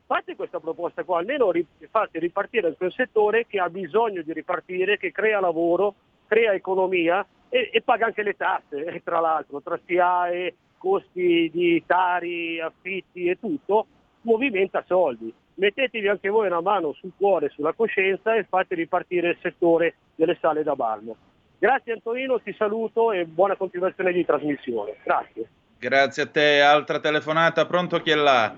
[0.06, 1.52] fate questa proposta qua, almeno
[1.90, 5.96] fate ripartire quel settore che ha bisogno di ripartire, che crea lavoro,
[6.28, 11.82] crea economia e, e paga anche le tasse, eh, tra l'altro, tra SIAE, costi di
[11.86, 13.88] tari, affitti e tutto.
[14.24, 15.34] Movimenta soldi.
[15.56, 20.38] Mettetevi anche voi una mano sul cuore, sulla coscienza e fate ripartire il settore delle
[20.42, 21.16] sale da balmo.
[21.60, 24.98] Grazie Antonino, ti saluto e buona continuazione di trasmissione.
[25.04, 25.48] Grazie.
[25.80, 26.62] Grazie a te.
[26.62, 28.54] Altra telefonata, pronto chi è là?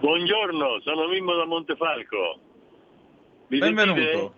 [0.00, 2.38] Buongiorno, sono Mimmo da Montefalco.
[3.48, 4.00] Mi Benvenuto.
[4.00, 4.32] sentite?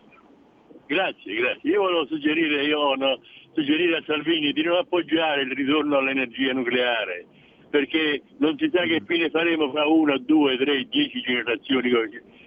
[0.87, 1.71] Grazie, grazie.
[1.71, 3.19] Io volevo suggerire, io no,
[3.55, 7.27] suggerire a Salvini di non appoggiare il ritorno all'energia nucleare,
[7.77, 11.91] perché non si sa che fine faremo fra una, due, tre, dieci generazioni.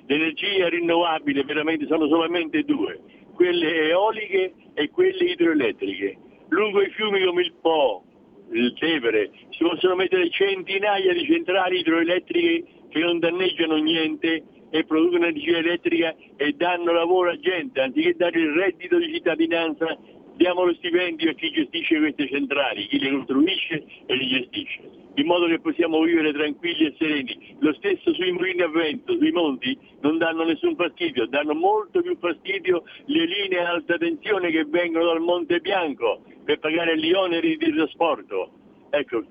[0.07, 2.99] L'energia rinnovabile veramente sono solamente due,
[3.36, 6.17] quelle eoliche e quelle idroelettriche.
[6.49, 8.03] Lungo i fiumi come il Po,
[8.51, 15.27] il Tevere, si possono mettere centinaia di centrali idroelettriche che non danneggiano niente e producono
[15.27, 19.95] energia elettrica e danno lavoro a gente, anziché dare il reddito di cittadinanza,
[20.39, 24.79] diamo lo stipendio a chi gestisce queste centrali, chi le costruisce e le gestisce,
[25.15, 27.57] in modo che possiamo vivere tranquilli e sereni.
[27.59, 32.17] Lo stesso sui mulini a vento, sui monti, non danno nessun fastidio, danno molto più
[32.17, 37.57] fastidio le linee a alta tensione che vengono dal Monte Bianco per pagare gli oneri
[37.57, 38.51] di trasporto.
[38.91, 39.25] Ecco,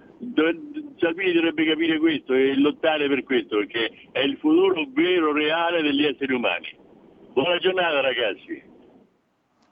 [0.99, 6.05] Salvini dovrebbe capire questo e lottare per questo, perché è il futuro vero, reale degli
[6.05, 6.69] esseri umani.
[7.33, 8.77] Buona giornata ragazzi.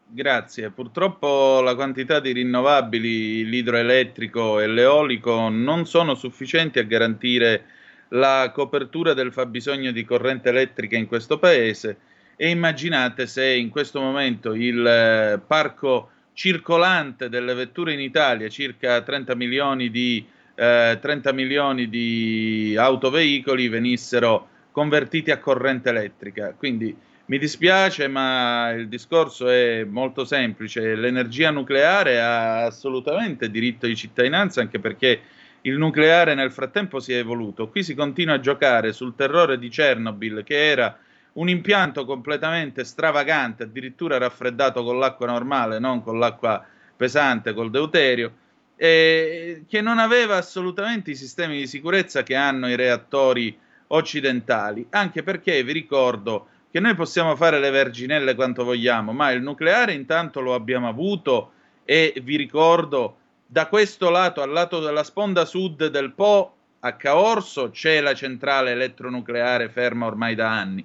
[0.09, 0.71] Grazie.
[0.71, 7.65] Purtroppo la quantità di rinnovabili, l'idroelettrico e l'eolico non sono sufficienti a garantire
[8.11, 11.99] la copertura del fabbisogno di corrente elettrica in questo paese
[12.37, 19.01] e immaginate se in questo momento il eh, parco circolante delle vetture in Italia, circa
[19.03, 26.55] 30 milioni di, eh, 30 milioni di autoveicoli, venissero convertiti a corrente elettrica.
[26.57, 26.95] Quindi
[27.27, 30.95] mi dispiace, ma il discorso è molto semplice.
[30.95, 35.21] L'energia nucleare ha assolutamente diritto di cittadinanza, anche perché
[35.63, 37.69] il nucleare nel frattempo si è evoluto.
[37.69, 40.97] Qui si continua a giocare sul terrore di Chernobyl, che era
[41.33, 46.65] un impianto completamente stravagante, addirittura raffreddato con l'acqua normale, non con l'acqua
[46.97, 48.33] pesante, col deuterio,
[48.77, 53.59] e che non aveva assolutamente i sistemi di sicurezza che hanno i reattori
[53.89, 59.41] occidentali, anche perché vi ricordo che noi possiamo fare le verginelle quanto vogliamo, ma il
[59.41, 61.53] nucleare intanto lo abbiamo avuto
[61.87, 63.17] e vi ricordo
[63.47, 68.73] da questo lato, al lato della sponda sud del Po, a Caorso, c'è la centrale
[68.73, 70.85] elettronucleare ferma ormai da anni.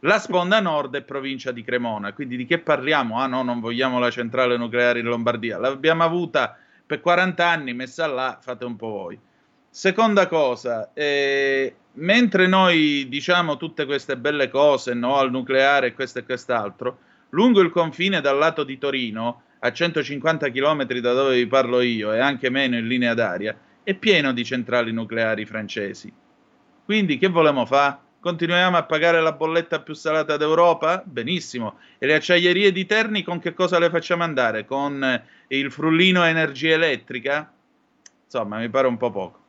[0.00, 3.20] La sponda nord è provincia di Cremona, quindi di che parliamo?
[3.20, 5.58] Ah no, non vogliamo la centrale nucleare in Lombardia.
[5.58, 9.20] L'abbiamo avuta per 40 anni, messa là, fate un po' voi.
[9.68, 16.24] Seconda cosa, eh, mentre noi diciamo tutte queste belle cose, no al nucleare questo e
[16.24, 16.98] quest'altro,
[17.30, 22.12] lungo il confine dal lato di Torino, a 150 km da dove vi parlo io
[22.12, 26.12] e anche meno in linea d'aria, è pieno di centrali nucleari francesi.
[26.84, 28.08] Quindi che volevamo fare?
[28.20, 31.02] Continuiamo a pagare la bolletta più salata d'Europa?
[31.06, 31.78] Benissimo.
[31.98, 34.66] E le acciaierie di Terni con che cosa le facciamo andare?
[34.66, 37.50] Con il frullino energia elettrica?
[38.24, 39.39] Insomma, mi pare un po' poco.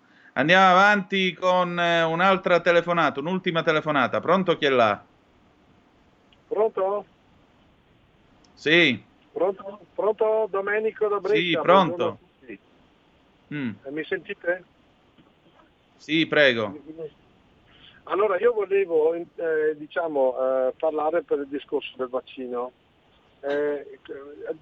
[0.41, 4.19] Andiamo avanti con eh, un'altra telefonata, un'ultima telefonata.
[4.19, 4.99] Pronto chi è là?
[6.47, 7.05] Pronto?
[8.55, 8.99] Sì,
[9.31, 9.81] Pronto?
[9.93, 11.37] Pronto Domenico da Brescia?
[11.41, 12.17] sì, pronto.
[13.53, 14.63] Mm, Eh, Mi sentite?
[15.97, 16.73] sì, prego.
[18.05, 19.25] Allora io volevo eh,
[19.77, 22.71] diciamo, eh, parlare per il discorso del vaccino.
[23.43, 23.99] Eh,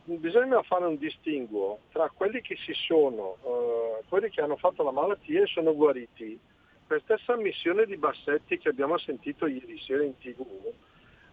[0.05, 4.91] bisogna fare un distinguo tra quelli che si sono, eh, quelli che hanno fatto la
[4.91, 6.39] malattia e sono guariti.
[6.88, 10.45] Per stessa ammissione di Bassetti che abbiamo sentito ieri sera in tv,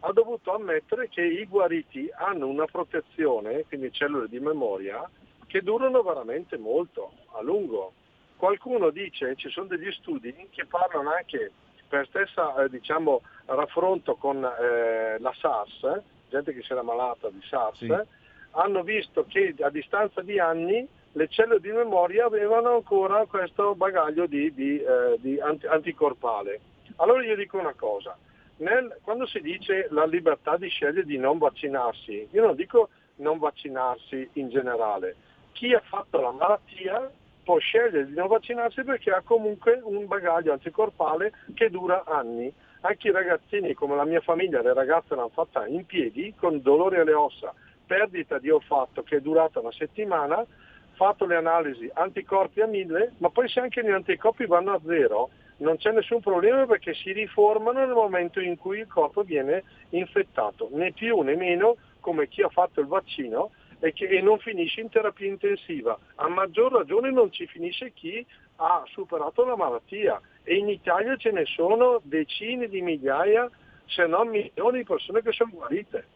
[0.01, 5.09] ha dovuto ammettere che i guariti hanno una protezione, quindi cellule di memoria,
[5.47, 7.93] che durano veramente molto, a lungo.
[8.37, 11.53] Qualcuno dice, ci sono degli studi che parlano anche
[11.89, 16.03] per stessa eh, diciamo, raffronto con eh, la SARS,
[16.37, 17.87] gente che si era malata di SARS, Sì.
[17.87, 18.05] eh,
[18.53, 24.27] hanno visto che a distanza di anni le cellule di memoria avevano ancora questo bagaglio
[24.27, 26.61] di, di, eh, di anti- anticorpale.
[26.97, 28.17] Allora io dico una cosa,
[28.59, 33.39] nel- quando si dice la libertà di scegliere di non vaccinarsi, io non dico non
[33.39, 35.17] vaccinarsi in generale,
[35.53, 37.11] chi ha fatto la malattia
[37.45, 42.53] può scegliere di non vaccinarsi perché ha comunque un bagaglio anticorpale che dura anni.
[42.81, 46.99] Anche i ragazzini come la mia famiglia, le ragazze l'hanno fatta in piedi con dolori
[46.99, 47.53] alle ossa,
[47.87, 50.45] perdita di olfatto che è durata una settimana,
[50.93, 55.31] fatto le analisi anticorpi a mille, ma poi se anche gli anticorpi vanno a zero
[55.59, 60.69] non c'è nessun problema perché si riformano nel momento in cui il corpo viene infettato,
[60.73, 64.81] né più né meno come chi ha fatto il vaccino e, che, e non finisce
[64.81, 65.99] in terapia intensiva.
[66.17, 68.25] A maggior ragione non ci finisce chi
[68.57, 73.51] ha superato la malattia e in Italia ce ne sono decine di migliaia,
[73.87, 76.07] se non milioni di persone che sono guarite.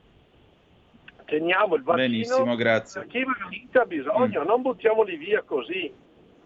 [1.24, 3.03] Teniamo il vaccino Benissimo, grazie.
[3.03, 5.93] per chi veramente ha bisogno, non buttiamoli via così,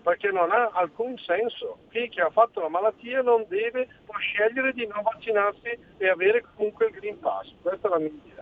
[0.03, 1.78] perché non ha alcun senso.
[1.90, 6.45] Chi che ha fatto la malattia non deve, può scegliere di non vaccinarsi e avere
[6.55, 7.51] comunque il Green Pass.
[7.62, 8.34] Questa è la mia idea.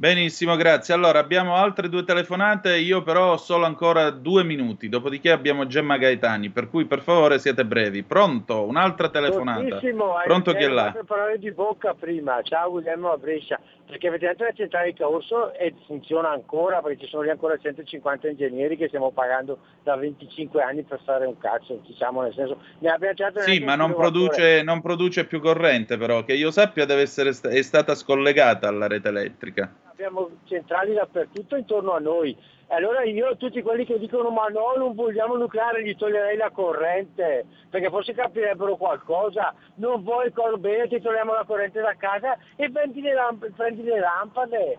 [0.00, 0.94] Benissimo, grazie.
[0.94, 5.98] Allora, abbiamo altre due telefonate, io però ho solo ancora due minuti, dopodiché abbiamo Gemma
[5.98, 8.04] Gaetani, per cui per favore siete brevi.
[8.04, 8.62] Pronto?
[8.62, 9.80] Un'altra telefonata.
[10.24, 10.94] Pronto chi è là?
[11.04, 15.74] parlare di bocca prima, ciao Guglielmo a Brescia, perché effettivamente la centrale di Caorso e
[15.86, 20.84] funziona ancora perché ci sono lì ancora 150 ingegneri che stiamo pagando da 25 anni
[20.84, 24.80] per fare un cazzo, diciamo nel senso, ne abbiamo già Sì, ma non produce, non
[24.80, 29.08] produce più corrente però, che io sappia deve essere sta- è stata scollegata alla rete
[29.08, 29.86] elettrica.
[29.98, 32.36] Abbiamo centrali dappertutto intorno a noi.
[32.68, 36.50] E allora io tutti quelli che dicono ma no, non vogliamo nucleare, gli toglierei la
[36.50, 39.52] corrente, perché forse capirebbero qualcosa.
[39.76, 43.82] Non vuoi col bene, ti togliamo la corrente da casa e prendi le, lamp- prendi
[43.82, 44.78] le lampade.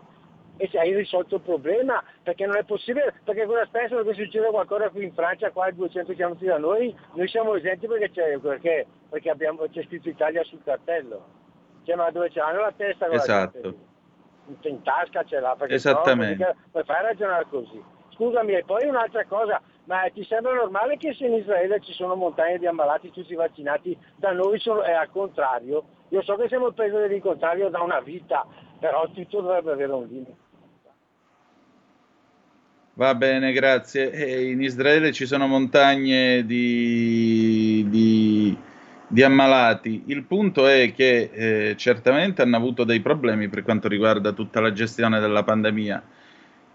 [0.56, 4.48] E se hai risolto il problema, perché non è possibile, perché cosa spesso che succede
[4.50, 8.38] qualcosa qui in Francia, qua a 200 km da noi, noi siamo esenti perché c'è,
[8.40, 11.38] perché, perché abbiamo, c'è scritto Italia sul cartello.
[11.84, 13.08] Cioè, ma dove ce l'hanno la testa?
[13.08, 13.88] con la Esatto.
[14.64, 16.56] In tasca ce l'ha perché Esattamente.
[16.72, 17.82] no, fai a ragionare così
[18.12, 22.16] scusami e poi un'altra cosa ma ti sembra normale che se in Israele ci sono
[22.16, 26.68] montagne di ammalati tutti vaccinati da noi sono, è al contrario io so che siamo
[26.68, 28.46] il paese dell'incontrario da una vita
[28.80, 30.36] però tutto dovrebbe avere un limite
[33.00, 34.12] Va bene, grazie.
[34.12, 38.29] E in Israele ci sono montagne di, di-
[39.10, 40.04] di ammalati.
[40.06, 44.72] Il punto è che eh, certamente hanno avuto dei problemi per quanto riguarda tutta la
[44.72, 46.02] gestione della pandemia.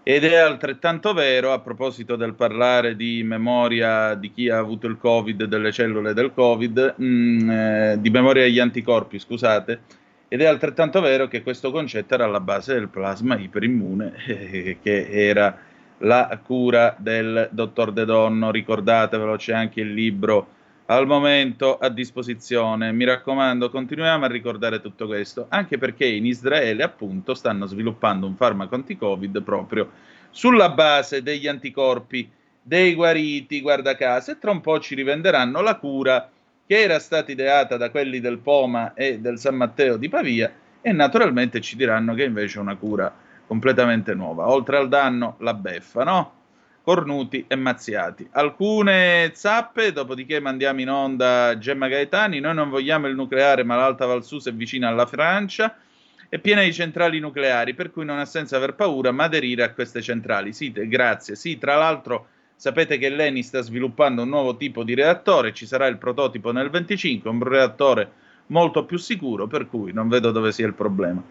[0.03, 4.97] Ed è altrettanto vero, a proposito del parlare di memoria di chi ha avuto il
[4.99, 9.79] Covid, delle cellule del Covid, mm, eh, di memoria degli anticorpi, scusate,
[10.27, 15.07] ed è altrettanto vero che questo concetto era alla base del plasma iperimmune, eh, che
[15.09, 15.57] era
[15.99, 18.51] la cura del dottor De Donno.
[18.51, 20.49] Ricordatevelo, c'è anche il libro
[20.87, 22.91] al momento a disposizione.
[22.91, 28.35] Mi raccomando, continuiamo a ricordare tutto questo, anche perché in Israele, appunto, stanno sviluppando un
[28.35, 29.89] farmaco anti-Covid proprio
[30.29, 32.29] sulla base degli anticorpi
[32.61, 36.29] dei guariti, guarda caso, e tra un po' ci rivenderanno la cura
[36.65, 40.91] che era stata ideata da quelli del Poma e del San Matteo di Pavia e
[40.91, 43.13] naturalmente ci diranno che invece è una cura
[43.45, 44.49] completamente nuova.
[44.49, 46.34] Oltre al danno, la beffa, no?
[46.85, 48.27] Cornuti e mazziati.
[48.33, 52.39] Alcune zappe, dopodiché mandiamo in onda Gemma Gaetani.
[52.39, 55.75] Noi non vogliamo il nucleare, ma l'Alta Val Susa è vicina alla Francia.
[56.29, 59.73] È piena di centrali nucleari, per cui non ha senso aver paura, ma aderire a
[59.73, 60.53] queste centrali.
[60.53, 61.33] Sì, te- grazie.
[61.33, 65.87] Sì, tra l'altro sapete che l'ENI sta sviluppando un nuovo tipo di reattore, ci sarà
[65.87, 68.11] il prototipo nel 25, un reattore
[68.47, 71.23] molto più sicuro, per cui non vedo dove sia il problema.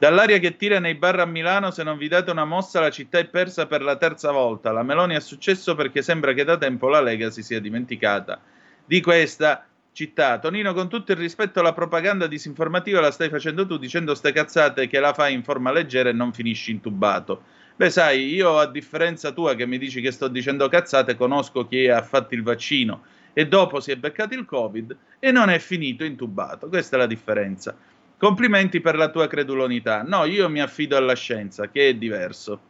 [0.00, 3.18] Dall'aria che tira nei bar a Milano, se non vi date una mossa, la città
[3.18, 4.72] è persa per la terza volta.
[4.72, 8.40] La Meloni ha successo perché sembra che da tempo la Lega si sia dimenticata
[8.82, 10.38] di questa città.
[10.38, 14.86] Tonino, con tutto il rispetto, la propaganda disinformativa la stai facendo tu dicendo ste cazzate
[14.86, 17.42] che la fai in forma leggera e non finisci intubato.
[17.76, 21.88] Beh, sai, io a differenza tua che mi dici che sto dicendo cazzate, conosco chi
[21.88, 23.02] ha fatto il vaccino
[23.34, 26.68] e dopo si è beccato il Covid e non è finito intubato.
[26.68, 27.76] Questa è la differenza.
[28.20, 30.02] Complimenti per la tua credulonità.
[30.02, 32.60] No, io mi affido alla scienza, che è diverso.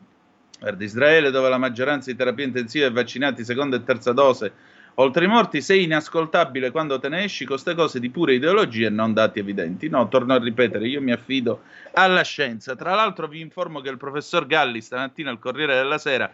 [0.61, 4.53] Guarda, Israele, dove la maggioranza di terapia intensiva è vaccinati seconda e terza dose,
[4.95, 8.87] oltre i morti, sei inascoltabile quando te ne esci con queste cose di pure ideologia
[8.87, 9.89] e non dati evidenti.
[9.89, 11.63] No, torno a ripetere, io mi affido
[11.95, 12.77] alla scienza.
[12.77, 16.33] Tra l'altro vi informo che il professor Galli stamattina al Corriere della Sera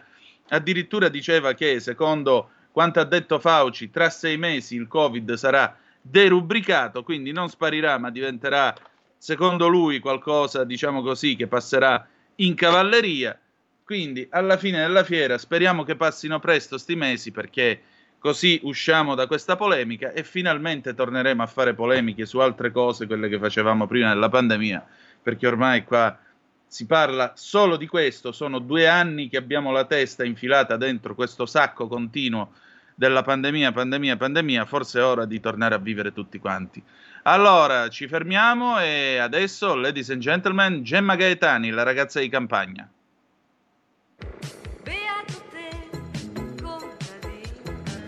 [0.49, 7.01] addirittura diceva che, secondo quanto ha detto Fauci, tra sei mesi il Covid sarà derubricato,
[7.01, 8.75] quindi non sparirà, ma diventerà,
[9.17, 13.39] secondo lui, qualcosa, diciamo così, che passerà in cavalleria.
[13.83, 17.81] Quindi, alla fine della fiera, speriamo che passino presto sti mesi, perché
[18.19, 23.29] così usciamo da questa polemica e finalmente torneremo a fare polemiche su altre cose, quelle
[23.29, 24.85] che facevamo prima della pandemia,
[25.21, 26.17] perché ormai qua
[26.65, 31.45] si parla solo di questo, sono due anni che abbiamo la testa infilata dentro questo
[31.45, 32.51] sacco continuo
[32.93, 36.83] della pandemia, pandemia, pandemia, forse è ora di tornare a vivere tutti quanti.
[37.29, 42.89] Allora, ci fermiamo e adesso, ladies and gentlemen, Gemma Gaetani, la ragazza di campagna.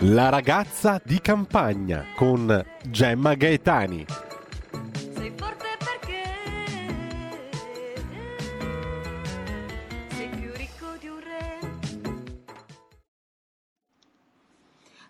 [0.04, 4.06] La ragazza di campagna con Gemma Gaetani.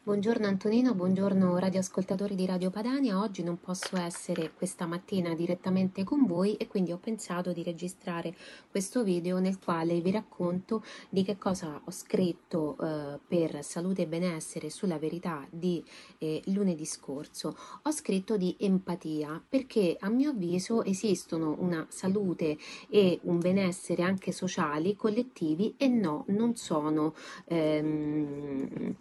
[0.10, 3.22] Buongiorno Antonino, buongiorno radioascoltatori di Radio Padania.
[3.22, 8.36] Oggi non posso essere questa mattina direttamente con voi e quindi ho pensato di registrare
[8.72, 14.08] questo video nel quale vi racconto di che cosa ho scritto eh, per salute e
[14.08, 15.86] benessere sulla verità di
[16.18, 17.56] eh, lunedì scorso.
[17.84, 22.58] Ho scritto di empatia perché a mio avviso esistono una salute
[22.90, 27.14] e un benessere anche sociali, collettivi e no, non sono
[27.46, 28.96] ehm,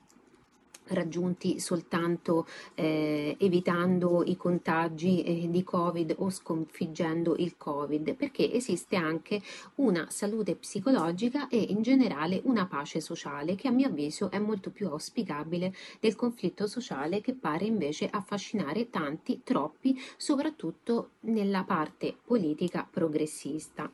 [0.89, 8.97] raggiunti soltanto eh, evitando i contagi eh, di Covid o sconfiggendo il Covid, perché esiste
[8.97, 9.41] anche
[9.77, 14.71] una salute psicologica e in generale una pace sociale che a mio avviso è molto
[14.71, 22.87] più auspicabile del conflitto sociale che pare invece affascinare tanti, troppi, soprattutto nella parte politica
[22.89, 23.91] progressista.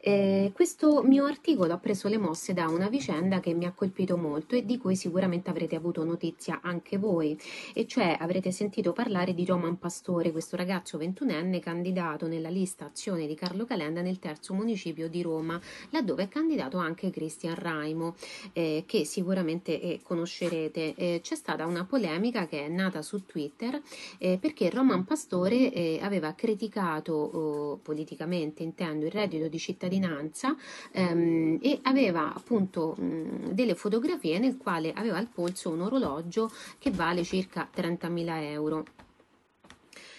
[0.00, 4.16] Eh, questo mio articolo ha preso le mosse da una vicenda che mi ha colpito
[4.16, 7.38] molto e di cui sicuramente avrete avuto notizia notizia anche voi,
[7.72, 13.26] e cioè avrete sentito parlare di Roman Pastore, questo ragazzo ventunenne candidato nella lista azione
[13.26, 15.58] di Carlo Calenda nel terzo municipio di Roma,
[15.90, 18.14] laddove è candidato anche Cristian Raimo,
[18.52, 20.94] eh, che sicuramente eh, conoscerete.
[20.94, 23.80] Eh, c'è stata una polemica che è nata su Twitter
[24.18, 30.54] eh, perché Roman Pastore eh, aveva criticato oh, politicamente, intendo, il reddito di cittadinanza
[30.92, 36.50] ehm, e aveva appunto mh, delle fotografie nel quale aveva al polso un orologio orologio
[36.78, 38.84] che vale circa 30.000 euro.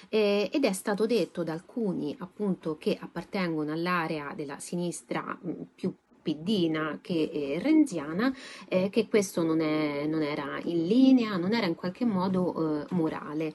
[0.10, 5.94] Ed è stato detto da alcuni appunto che appartengono all'area della sinistra mh, più
[6.28, 8.36] piddina che eh, renziana,
[8.68, 12.86] eh, che questo non, è, non, era in linea, non era in qualche modo eh,
[12.90, 13.54] morale.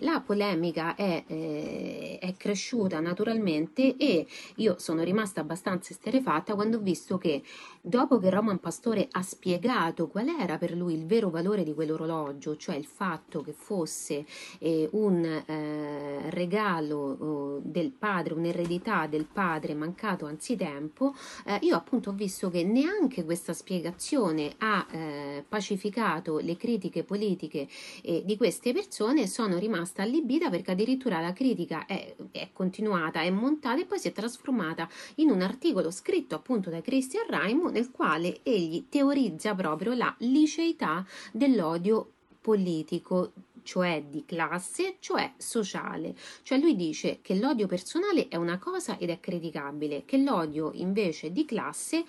[0.00, 4.26] la polemica è, eh, è, cresciuta naturalmente e
[4.56, 7.42] io sono rimasta abbastanza esterefatta quando ho visto che
[7.84, 12.56] dopo che Roman Pastore ha spiegato qual era per lui il vero valore di quell'orologio,
[12.56, 14.24] cioè il fatto che fosse
[14.60, 21.14] eh, un eh, regalo oh, del padre, un'eredità del padre mancato anzitempo,
[21.60, 27.66] io appunto ho visto che neanche questa spiegazione ha eh, pacificato le critiche politiche
[28.02, 33.30] eh, di queste persone, sono rimasta allibita perché addirittura la critica è, è, continuata, è
[33.30, 37.90] montata e poi si è trasformata in un articolo scritto appunto da Christian Raimo nel
[37.90, 42.10] quale egli teorizza proprio la liceità dell'odio
[42.40, 46.14] politico cioè di classe, cioè sociale.
[46.42, 51.32] Cioè lui dice che l'odio personale è una cosa ed è criticabile, che l'odio invece
[51.32, 52.04] di classe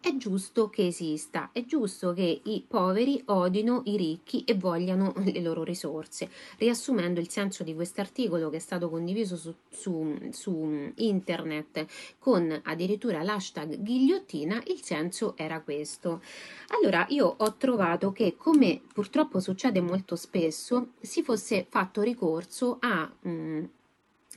[0.00, 5.40] è giusto che esista, è giusto che i poveri odino i ricchi e vogliano le
[5.40, 6.30] loro risorse.
[6.56, 11.86] Riassumendo il senso di quest'articolo che è stato condiviso su, su, su internet
[12.18, 16.22] con addirittura l'hashtag ghigliottina, il senso era questo.
[16.68, 23.10] Allora io ho trovato che, come purtroppo succede molto spesso, si fosse fatto ricorso a
[23.20, 23.64] mh, mm,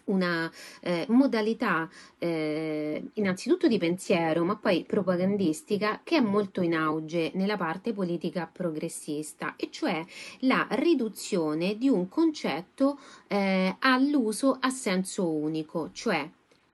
[0.05, 7.31] una eh, modalità eh, innanzitutto di pensiero, ma poi propagandistica che è molto in auge
[7.35, 10.03] nella parte politica progressista, e cioè
[10.39, 16.29] la riduzione di un concetto eh, all'uso a senso unico, cioè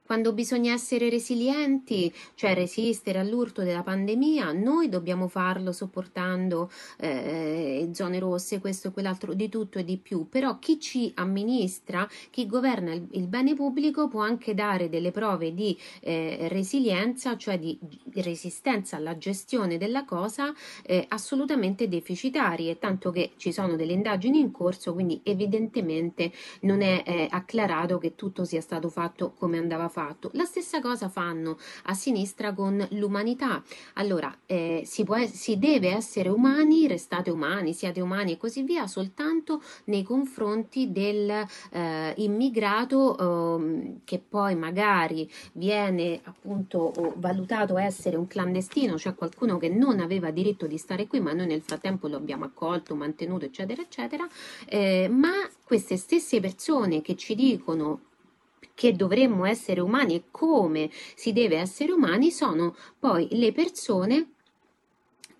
[0.08, 8.18] quando bisogna essere resilienti, cioè resistere all'urto della pandemia, noi dobbiamo farlo sopportando eh, zone
[8.18, 10.30] rosse, questo e quell'altro, di tutto e di più.
[10.30, 15.54] Però chi ci amministra, chi governa il, il bene pubblico può anche dare delle prove
[15.54, 17.78] di eh, resilienza, cioè di
[18.14, 20.54] resistenza alla gestione della cosa
[20.86, 26.32] eh, assolutamente deficitarie, tanto che ci sono delle indagini in corso, quindi evidentemente
[26.62, 30.30] non è eh, acclarato che tutto sia stato fatto come andava fatto fatto.
[30.34, 33.64] La stessa cosa fanno a sinistra con l'umanità.
[33.94, 38.86] Allora, eh, si, può, si deve essere umani, restate umani, siate umani e così via,
[38.86, 41.32] soltanto nei confronti del
[41.72, 50.00] eh, eh, che poi magari viene appunto valutato essere un clandestino, cioè qualcuno che non
[50.00, 54.28] aveva diritto di stare qui, ma noi nel frattempo lo abbiamo accolto, mantenuto, eccetera, eccetera.
[54.68, 55.32] Eh, ma
[55.64, 58.02] queste stesse persone che ci dicono
[58.74, 64.32] che dovremmo essere umani e come si deve essere umani sono poi le persone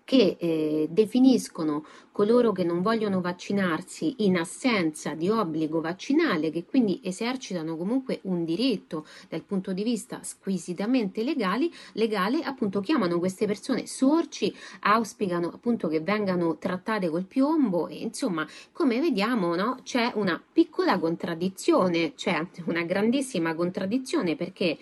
[0.08, 6.98] che eh, definiscono coloro che non vogliono vaccinarsi in assenza di obbligo vaccinale, che quindi
[7.04, 13.86] esercitano comunque un diritto dal punto di vista squisitamente legali, legale, appunto chiamano queste persone
[13.86, 14.50] sorci,
[14.80, 20.98] auspicano appunto che vengano trattate col piombo e insomma, come vediamo, no, c'è una piccola
[20.98, 24.78] contraddizione, cioè una grandissima contraddizione perché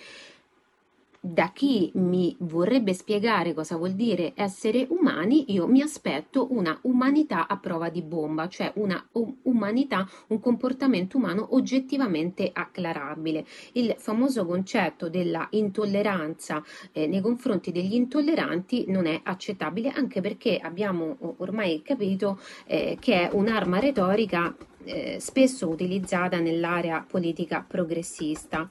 [1.32, 7.48] da chi mi vorrebbe spiegare cosa vuol dire essere umani, io mi aspetto una umanità
[7.48, 9.04] a prova di bomba, cioè una
[9.42, 13.44] umanità, un comportamento umano oggettivamente acclarabile.
[13.72, 16.62] Il famoso concetto della intolleranza
[16.92, 23.28] eh, nei confronti degli intolleranti non è accettabile, anche perché abbiamo ormai capito eh, che
[23.28, 24.54] è un'arma retorica
[24.84, 28.68] eh, spesso utilizzata nell'area politica progressista.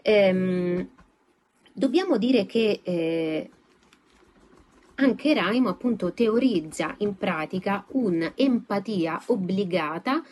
[0.00, 0.88] Ehm,
[1.78, 3.50] dobbiamo dire che eh,
[4.96, 10.22] anche Raimo appunto teorizza in pratica un'empatia obbligata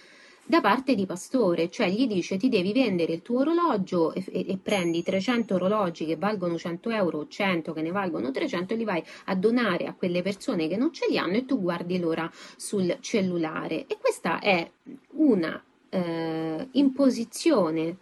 [0.48, 4.44] da parte di Pastore, cioè gli dice ti devi vendere il tuo orologio e, e,
[4.48, 8.76] e, prendi 300 orologi che valgono 100 euro o 100 che ne valgono 300 e
[8.76, 11.98] li vai a donare a quelle persone che non ce li hanno e tu guardi
[11.98, 13.86] l'ora sul cellulare.
[13.86, 14.70] E questa è
[15.14, 17.96] una eh, imposizione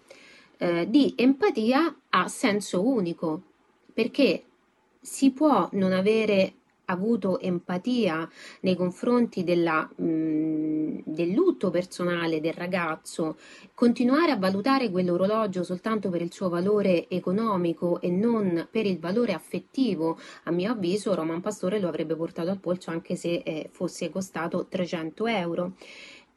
[0.58, 3.42] eh, di empatia a senso unico,
[3.92, 4.44] perché
[5.00, 6.54] si può non avere
[6.86, 8.28] avuto empatia
[8.60, 13.36] nei confronti della, mh, del lutto personale del ragazzo,
[13.74, 19.32] continuare a valutare quell'orologio soltanto per il suo valore economico e non per il valore
[19.32, 24.10] affettivo, a mio avviso Roman Pastore lo avrebbe portato al polso anche se eh, fosse
[24.10, 25.72] costato 300 euro.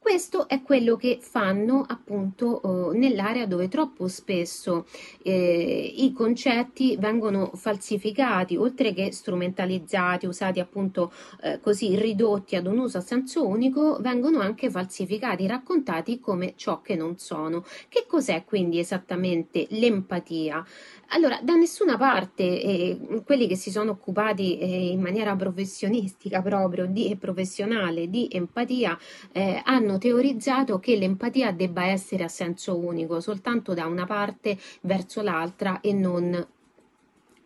[0.00, 4.86] Questo è quello che fanno appunto eh, nell'area dove troppo spesso
[5.22, 12.78] eh, i concetti vengono falsificati, oltre che strumentalizzati, usati appunto eh, così ridotti ad un
[12.78, 17.64] uso a senso unico, vengono anche falsificati, raccontati come ciò che non sono.
[17.88, 20.64] Che cos'è quindi esattamente l'empatia?
[21.12, 26.84] Allora, da nessuna parte eh, quelli che si sono occupati eh, in maniera professionistica proprio
[26.84, 28.98] di, e professionale di empatia
[29.32, 35.22] eh, hanno teorizzato che l'empatia debba essere a senso unico, soltanto da una parte verso
[35.22, 36.46] l'altra e non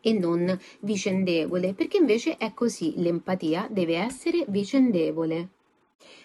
[0.05, 5.49] e non vicendevole, perché invece è così, l'empatia deve essere vicendevole.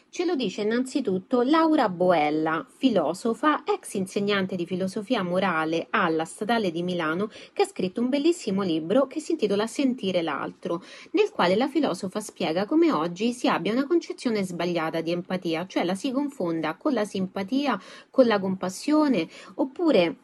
[0.09, 6.81] Ce lo dice innanzitutto Laura Boella, filosofa, ex insegnante di filosofia morale alla Statale di
[6.81, 10.81] Milano, che ha scritto un bellissimo libro che si intitola Sentire l'altro,
[11.11, 15.83] nel quale la filosofa spiega come oggi si abbia una concezione sbagliata di empatia, cioè
[15.83, 17.79] la si confonda con la simpatia,
[18.09, 20.15] con la compassione, oppure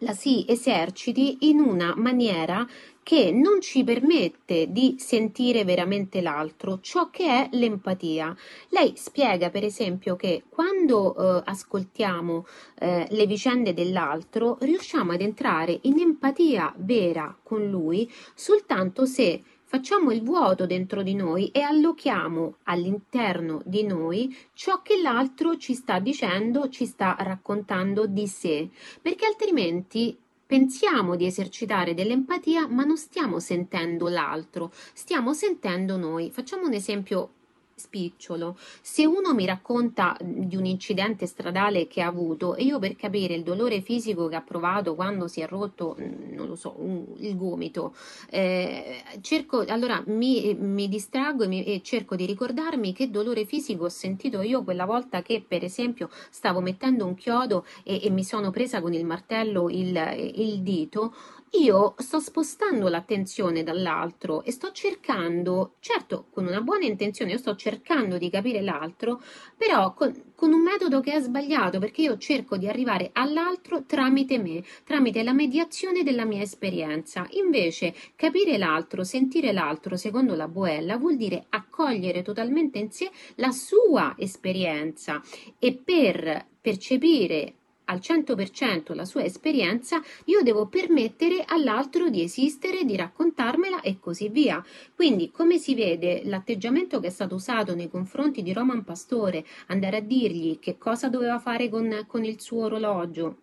[0.00, 2.66] la si eserciti in una maniera
[3.06, 8.36] che non ci permette di sentire veramente l'altro, ciò che è l'empatia.
[8.70, 12.44] Lei spiega, per esempio, che quando eh, ascoltiamo
[12.80, 20.10] eh, le vicende dell'altro, riusciamo ad entrare in empatia vera con lui soltanto se facciamo
[20.10, 26.00] il vuoto dentro di noi e allochiamo all'interno di noi ciò che l'altro ci sta
[26.00, 28.68] dicendo, ci sta raccontando di sé,
[29.00, 36.30] perché altrimenti Pensiamo di esercitare dell'empatia, ma non stiamo sentendo l'altro, stiamo sentendo noi.
[36.30, 37.34] Facciamo un esempio
[37.78, 38.56] spicciolo.
[38.80, 43.34] Se uno mi racconta di un incidente stradale che ha avuto e io per capire
[43.34, 47.36] il dolore fisico che ha provato quando si è rotto, non lo so, un, il
[47.36, 47.94] gomito,
[48.30, 53.84] eh, cerco, allora mi, mi distraggo e, mi, e, cerco di ricordarmi che dolore fisico
[53.84, 58.24] ho sentito io quella volta che per esempio stavo mettendo un chiodo e, e mi
[58.24, 61.14] sono presa con il martello il, il dito
[61.52, 67.54] io sto spostando l'attenzione dall'altro e sto cercando, certo con una buona intenzione, io sto
[67.54, 69.22] cercando di capire l'altro,
[69.56, 74.38] però con, con un metodo che è sbagliato perché io cerco di arrivare all'altro tramite
[74.38, 77.26] me, tramite la mediazione della mia esperienza.
[77.30, 83.52] Invece capire l'altro, sentire l'altro, secondo la Boella, vuol dire accogliere totalmente in sé la
[83.52, 85.22] sua esperienza
[85.58, 87.54] e per percepire
[87.86, 94.28] al 100% la sua esperienza, io devo permettere all'altro di esistere, di raccontarmela e così
[94.28, 94.64] via.
[94.94, 99.98] Quindi, come si vede, l'atteggiamento che è stato usato nei confronti di Roman Pastore, andare
[99.98, 103.38] a dirgli che cosa doveva fare con, con il suo orologio,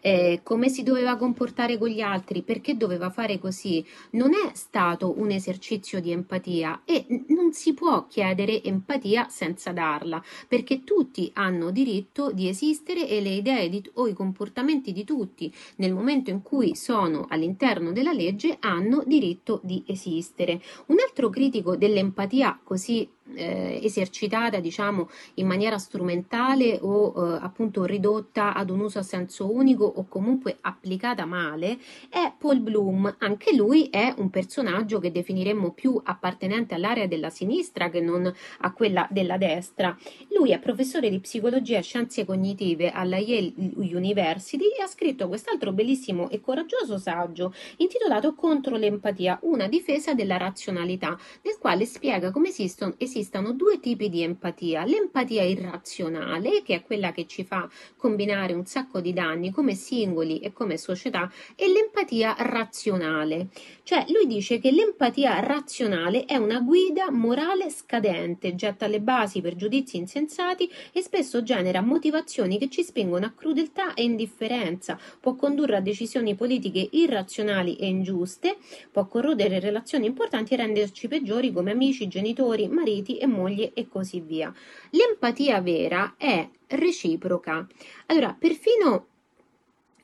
[0.00, 5.18] eh, come si doveva comportare con gli altri, perché doveva fare così, non è stato
[5.18, 11.70] un esercizio di empatia e non si può chiedere empatia senza darla, perché tutti hanno
[11.70, 16.42] diritto di esistere e le idee di, o i comportamenti di tutti nel momento in
[16.42, 20.60] cui sono all'interno della legge hanno diritto di esistere.
[20.86, 28.54] Un altro critico dell'empatia così eh, esercitata diciamo in maniera strumentale o eh, appunto ridotta
[28.54, 33.16] ad un uso a senso unico o comunque applicata male è Paul Bloom.
[33.18, 38.72] Anche lui è un personaggio che definiremmo più appartenente all'area della sinistra che non a
[38.72, 39.96] quella della destra.
[40.30, 45.72] Lui è professore di psicologia e scienze cognitive alla Yale University e ha scritto quest'altro
[45.72, 52.48] bellissimo e coraggioso saggio intitolato Contro l'empatia, una difesa della razionalità, nel quale spiega come
[52.48, 54.84] esistono, esistano due tipi di empatia.
[54.84, 60.38] L'empatia irrazionale, che è quella che ci fa combinare un sacco di danni come singoli
[60.38, 63.48] e come società, e l'empatia razionale.
[63.82, 69.56] Cioè lui dice che l'empatia razionale è una guida morale scadente, getta le basi per
[69.56, 75.76] giudizi insensati e spesso genera motivazioni che ci spingono a crudeltà e indifferenza, può condurre
[75.76, 78.58] a decisioni politiche irrazionali e ingiuste,
[78.92, 84.20] può corrodere relazioni importanti e renderci peggiori come amici, genitori, mariti e mogli e così
[84.20, 84.52] via.
[84.90, 87.66] L'empatia vera è reciproca.
[88.06, 89.06] Allora, perfino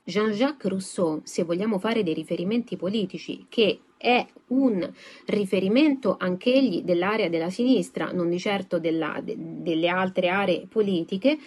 [0.03, 4.87] Jean-Jacques Rousseau, se vogliamo fare dei riferimenti politici, che è un
[5.25, 11.37] riferimento anch'egli dell'area della sinistra, non di certo della, de, delle altre aree politiche,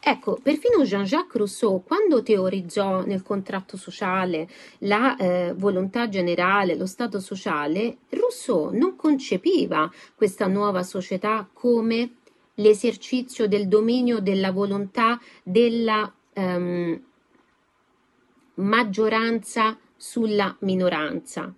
[0.00, 4.48] Ecco, perfino Jean-Jacques Rousseau, quando teorizzò nel contratto sociale
[4.78, 12.14] la eh, volontà generale, lo Stato sociale, Rousseau non concepiva questa nuova società come
[12.54, 17.02] l'esercizio del dominio della volontà della ehm,
[18.54, 21.52] maggioranza sulla minoranza,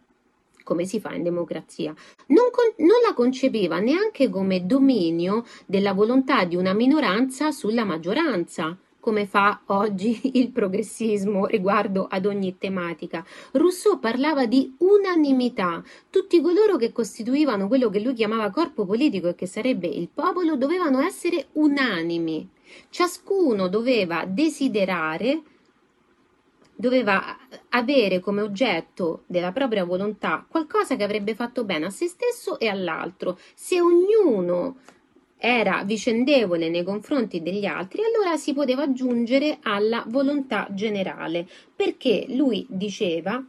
[0.69, 1.95] come si fa in democrazia.
[2.27, 8.77] Non, con, non, la concepiva neanche come dominio della volontà di una minoranza sulla maggioranza,
[9.01, 13.25] come fa oggi il progressismo riguardo ad ogni tematica.
[13.53, 15.83] Rousseau parlava di unanimità.
[16.11, 20.57] Tutti coloro che costituivano quello che lui chiamava corpo politico e che sarebbe il popolo
[20.57, 22.47] dovevano essere unanimi.
[22.91, 25.41] Ciascuno doveva desiderare
[26.79, 27.37] doveva
[27.71, 32.69] avere come oggetto della propria volontà qualcosa che avrebbe fatto bene a se stesso e
[32.69, 33.37] all'altro.
[33.53, 34.77] Se ognuno
[35.37, 42.65] era vicendevole nei confronti degli altri, allora si poteva giungere alla volontà generale, perché lui
[42.69, 43.45] diceva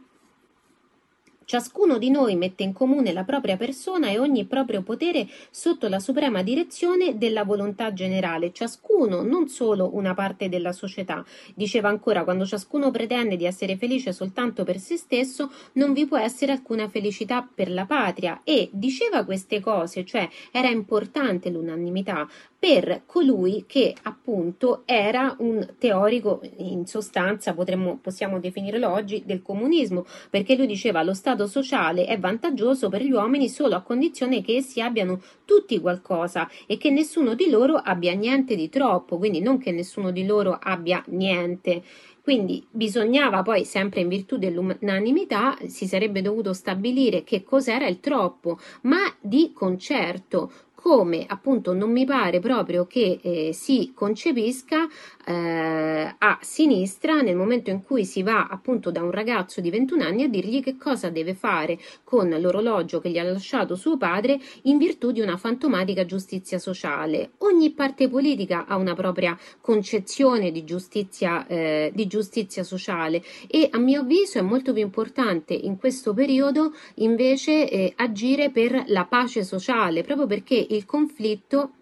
[1.50, 5.98] Ciascuno di noi mette in comune la propria persona e ogni proprio potere sotto la
[5.98, 11.24] suprema direzione della volontà generale, ciascuno, non solo una parte della società.
[11.56, 16.18] Diceva ancora, quando ciascuno pretende di essere felice soltanto per se stesso, non vi può
[16.18, 22.28] essere alcuna felicità per la patria e diceva queste cose, cioè era importante l'unanimità,
[22.60, 30.04] per colui che appunto era un teorico, in sostanza potremmo, possiamo definirlo oggi, del comunismo,
[30.28, 34.56] perché lui diceva lo Stato sociale è vantaggioso per gli uomini solo a condizione che
[34.56, 39.58] essi abbiano tutti qualcosa e che nessuno di loro abbia niente di troppo, quindi non
[39.58, 41.82] che nessuno di loro abbia niente.
[42.22, 48.58] Quindi bisognava poi, sempre in virtù dell'unanimità, si sarebbe dovuto stabilire che cos'era il troppo,
[48.82, 54.88] ma di concerto come appunto non mi pare proprio che eh, si concepisca
[55.26, 60.02] eh, a sinistra nel momento in cui si va appunto da un ragazzo di 21
[60.02, 64.40] anni a dirgli che cosa deve fare con l'orologio che gli ha lasciato suo padre
[64.62, 67.32] in virtù di una fantomatica giustizia sociale.
[67.38, 73.78] Ogni parte politica ha una propria concezione di giustizia, eh, di giustizia sociale e a
[73.78, 79.44] mio avviso è molto più importante in questo periodo invece eh, agire per la pace
[79.44, 81.72] sociale proprio perché il conflitto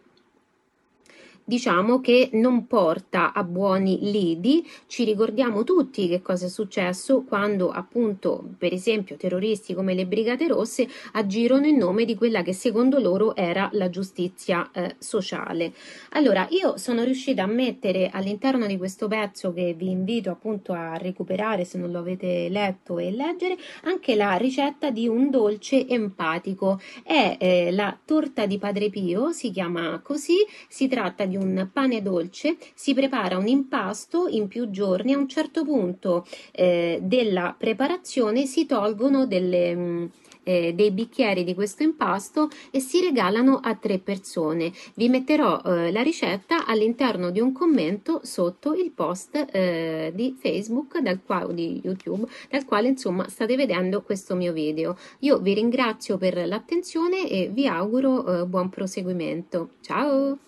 [1.48, 4.68] diciamo che non porta a buoni lidi.
[4.86, 10.46] Ci ricordiamo tutti che cosa è successo quando appunto, per esempio, terroristi come le Brigate
[10.46, 15.72] Rosse agirono in nome di quella che secondo loro era la giustizia eh, sociale.
[16.10, 20.98] Allora, io sono riuscita a mettere all'interno di questo pezzo che vi invito appunto a
[20.98, 26.78] recuperare se non lo avete letto e leggere anche la ricetta di un dolce empatico.
[27.02, 30.36] È eh, la torta di Padre Pio, si chiama così,
[30.68, 35.28] si tratta di un pane dolce, si prepara un impasto in più giorni, a un
[35.28, 39.74] certo punto eh, della preparazione si tolgono delle...
[39.74, 40.06] Mh, mm,
[40.48, 44.72] eh, dei bicchieri di questo impasto e si regalano a tre persone.
[44.94, 50.98] Vi metterò eh, la ricetta all'interno di un commento sotto il post eh, di Facebook
[51.00, 54.96] dal quale, di YouTube dal quale insomma state vedendo questo mio video.
[55.20, 59.72] Io vi ringrazio per l'attenzione e vi auguro eh, buon proseguimento.
[59.82, 60.47] Ciao!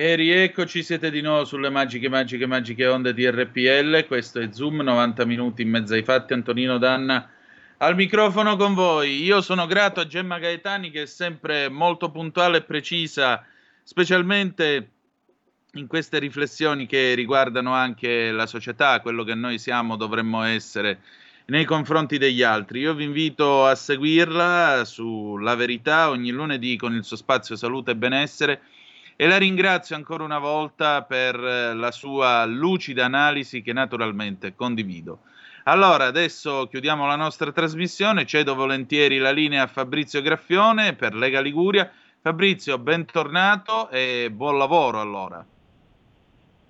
[0.00, 4.06] E rieccoci, siete di nuovo sulle magiche, magiche, magiche onde di RPL.
[4.06, 6.32] Questo è Zoom, 90 minuti in mezzo ai fatti.
[6.32, 7.30] Antonino Danna
[7.76, 9.22] al microfono con voi.
[9.22, 13.44] Io sono grato a Gemma Gaetani che è sempre molto puntuale e precisa,
[13.82, 14.90] specialmente
[15.74, 21.00] in queste riflessioni che riguardano anche la società, quello che noi siamo, dovremmo essere
[21.48, 22.80] nei confronti degli altri.
[22.80, 27.96] Io vi invito a seguirla sulla verità ogni lunedì con il suo spazio salute e
[27.96, 28.62] benessere
[29.20, 35.18] e la ringrazio ancora una volta per eh, la sua lucida analisi che naturalmente condivido.
[35.64, 41.42] Allora, adesso chiudiamo la nostra trasmissione, cedo volentieri la linea a Fabrizio Graffione per Lega
[41.42, 41.92] Liguria.
[42.22, 45.44] Fabrizio, bentornato e buon lavoro allora.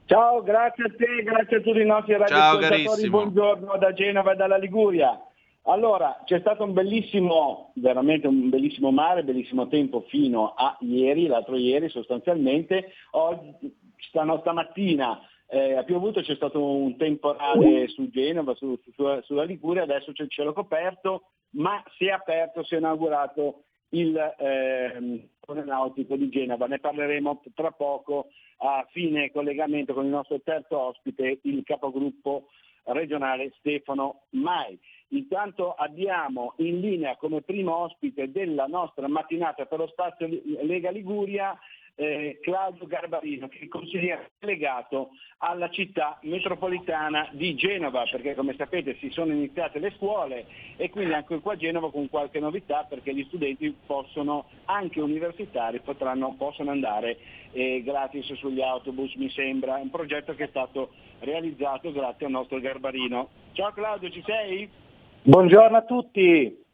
[0.07, 4.35] Ciao, grazie a te, grazie a tutti i nostri Ciao, radioascoltatori, buongiorno da Genova e
[4.35, 5.17] dalla Liguria.
[5.65, 11.57] Allora, c'è stato un bellissimo, veramente un bellissimo mare, bellissimo tempo fino a ieri, l'altro
[11.57, 12.93] ieri sostanzialmente.
[13.13, 19.83] Oggi, stamattina eh, ha piovuto, c'è stato un temporale su Genova, su- su- sulla Liguria,
[19.83, 26.17] adesso c'è il cielo coperto, ma si è aperto, si è inaugurato il Polo nautico
[26.17, 26.67] di Genova.
[26.67, 32.47] Ne parleremo tra poco a fine collegamento con il nostro terzo ospite, il capogruppo
[32.85, 34.79] regionale Stefano Mai.
[35.13, 40.29] Intanto abbiamo in linea come primo ospite della nostra mattinata per lo spazio
[40.63, 41.59] Lega Liguria
[42.01, 48.97] eh, Claudio Garbarino, che è consigliere delegato alla città metropolitana di Genova, perché come sapete
[48.97, 50.47] si sono iniziate le scuole
[50.77, 55.81] e quindi anche qua a Genova con qualche novità perché gli studenti possono, anche universitari,
[55.81, 57.19] potranno, possono andare
[57.53, 62.33] eh, gratis sugli autobus, mi sembra, è un progetto che è stato realizzato grazie al
[62.33, 63.29] nostro Garbarino.
[63.53, 64.89] Ciao Claudio, ci sei?
[65.23, 66.65] Buongiorno a tutti,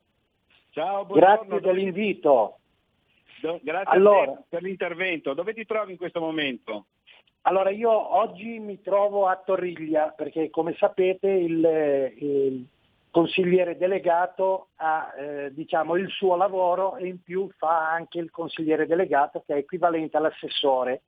[0.70, 1.46] Ciao, buongiorno.
[1.46, 2.58] grazie dell'invito.
[3.40, 4.40] do- grazie Allora.
[4.48, 5.34] per l'intervento.
[5.34, 6.86] Dove ti trovi in questo momento?
[7.42, 12.66] Allora io oggi mi trovo a Torriglia perché come sapete il, il
[13.10, 18.86] consigliere delegato ha eh, diciamo, il suo lavoro e in più fa anche il consigliere
[18.86, 21.02] delegato che è equivalente all'assessore.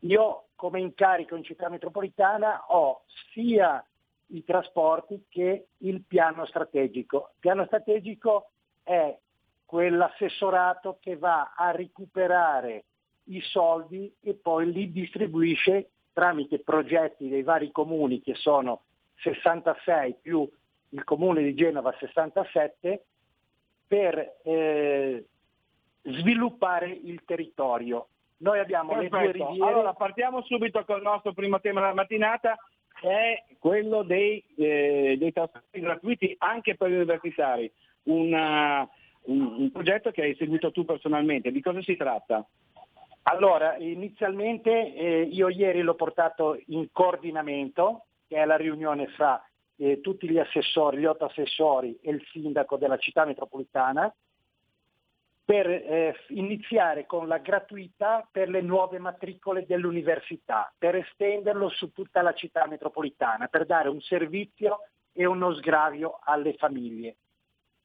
[0.00, 3.02] Io come incarico in città metropolitana ho
[3.32, 3.84] sia
[4.28, 7.30] i trasporti che il piano strategico.
[7.34, 8.50] Il piano strategico
[8.82, 9.16] è
[9.64, 12.84] quell'assessorato che va a recuperare
[13.24, 18.82] i soldi e poi li distribuisce tramite progetti dei vari comuni che sono
[19.16, 20.48] 66 più
[20.90, 23.04] il comune di Genova 67
[23.86, 25.26] per eh,
[26.02, 28.08] sviluppare il territorio.
[28.38, 29.48] Noi abbiamo le due Perfetto.
[29.50, 29.70] riviere.
[29.70, 32.56] Allora partiamo subito col nostro primo tema della mattinata,
[33.00, 37.70] è quello dei, eh, dei trasporti gratuiti anche per gli universitari.
[38.04, 38.88] Una-
[39.26, 41.50] un, un progetto che hai seguito tu personalmente.
[41.50, 42.46] Di cosa si tratta?
[43.28, 49.42] Allora, inizialmente eh, io ieri l'ho portato in coordinamento, che è la riunione fra
[49.78, 54.14] eh, tutti gli assessori, gli otto assessori e il sindaco della città metropolitana,
[55.46, 62.20] per eh, iniziare con la gratuità per le nuove matricole dell'università, per estenderlo su tutta
[62.20, 64.80] la città metropolitana, per dare un servizio
[65.12, 67.14] e uno sgravio alle famiglie.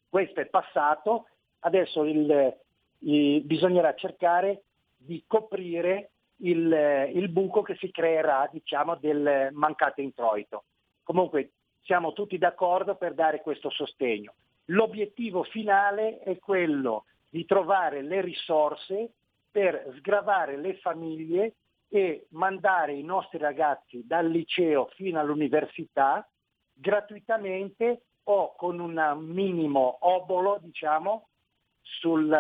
[0.10, 1.28] Questo è passato,
[1.60, 2.58] adesso il,
[3.02, 4.64] il, bisognerà cercare
[4.98, 10.64] di coprire il, il, buco che si creerà diciamo, del mancato introito.
[11.04, 11.52] Comunque
[11.84, 14.34] siamo tutti d'accordo per dare questo sostegno.
[14.66, 19.14] L'obiettivo finale è quello di trovare le risorse
[19.50, 21.56] per sgravare le famiglie
[21.88, 26.28] e mandare i nostri ragazzi dal liceo fino all'università
[26.74, 31.30] gratuitamente o con un minimo obolo diciamo,
[31.82, 32.38] sul,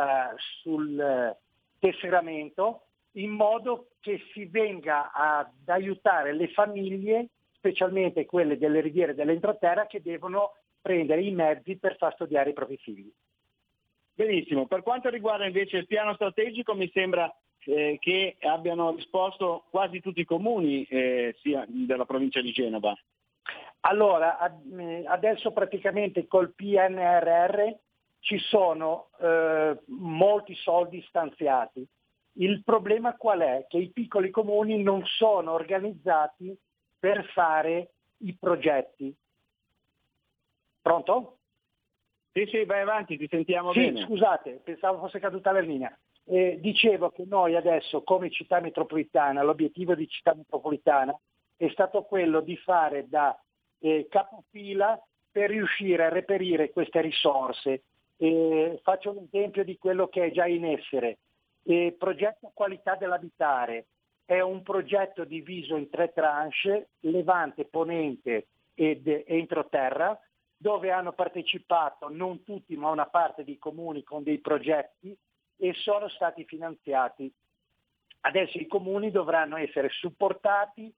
[0.62, 1.36] sul
[1.80, 2.84] tesseramento
[3.14, 10.02] in modo che si venga ad aiutare le famiglie, specialmente quelle delle riviere dell'entroterra, che
[10.02, 13.12] devono prendere i mezzi per far studiare i propri figli.
[14.14, 17.34] Benissimo, per quanto riguarda invece il piano strategico mi sembra
[17.66, 21.36] eh, che abbiano risposto quasi tutti i comuni eh,
[21.68, 22.94] della provincia di Genova.
[23.82, 24.38] Allora,
[24.78, 27.74] eh, adesso praticamente col PNRR
[28.20, 31.86] ci sono eh, molti soldi stanziati.
[32.34, 33.66] Il problema qual è?
[33.68, 36.56] Che i piccoli comuni non sono organizzati
[37.00, 39.14] per fare i progetti.
[40.82, 41.38] Pronto?
[42.34, 44.06] Sì, sì, vai avanti, ti sentiamo sì, bene.
[44.06, 45.96] Scusate, pensavo fosse caduta la linea.
[46.24, 51.18] Eh, dicevo che noi adesso come città metropolitana, l'obiettivo di città metropolitana
[51.58, 53.38] è stato quello di fare da
[53.80, 55.00] eh, capofila
[55.32, 57.84] per riuscire a reperire queste risorse.
[58.18, 61.18] Eh, faccio un esempio di quello che è già in essere.
[61.64, 63.88] Il progetto Qualità dell'abitare
[64.26, 70.18] è un progetto diviso in tre tranche, levante, ponente ed entroterra,
[70.62, 75.18] dove hanno partecipato non tutti ma una parte dei comuni con dei progetti
[75.58, 77.34] e sono stati finanziati.
[78.22, 80.94] Adesso i comuni dovranno essere supportati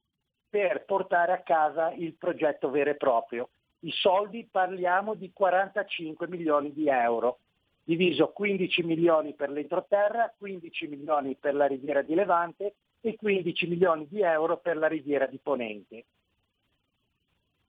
[0.49, 3.51] per portare a casa il progetto vero e proprio.
[3.79, 7.39] I soldi parliamo di 45 milioni di euro,
[7.85, 14.07] diviso 15 milioni per l'entroterra, 15 milioni per la riviera di Levante e 15 milioni
[14.09, 16.03] di euro per la riviera di Ponente.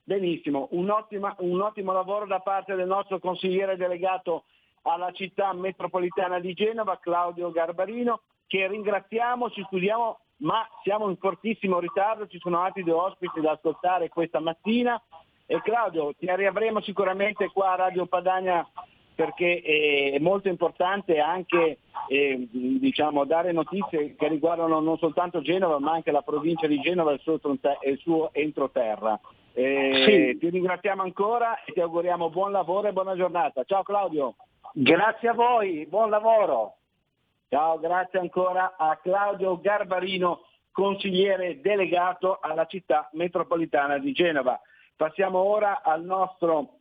[0.07, 4.45] Benissimo, un ottimo, un ottimo lavoro da parte del nostro consigliere delegato
[4.83, 11.79] alla città metropolitana di Genova, Claudio Garbarino, che ringraziamo, ci scusiamo, ma siamo in fortissimo
[11.79, 15.01] ritardo, ci sono altri due ospiti da ascoltare questa mattina.
[15.47, 18.67] E Claudio, ti riavremo sicuramente qua a Radio Padania
[19.15, 25.93] perché è molto importante anche eh, diciamo, dare notizie che riguardano non soltanto Genova ma
[25.93, 29.19] anche la provincia di Genova e il suo, il suo entroterra.
[29.53, 30.39] Eh, sì.
[30.39, 33.63] Ti ringraziamo ancora e ti auguriamo buon lavoro e buona giornata.
[33.65, 34.35] Ciao Claudio.
[34.73, 36.75] Grazie a voi, buon lavoro.
[37.49, 40.41] Ciao, grazie ancora a Claudio Garbarino,
[40.73, 44.61] consigliere delegato alla città metropolitana di Genova.
[44.97, 46.81] Passiamo ora al nostro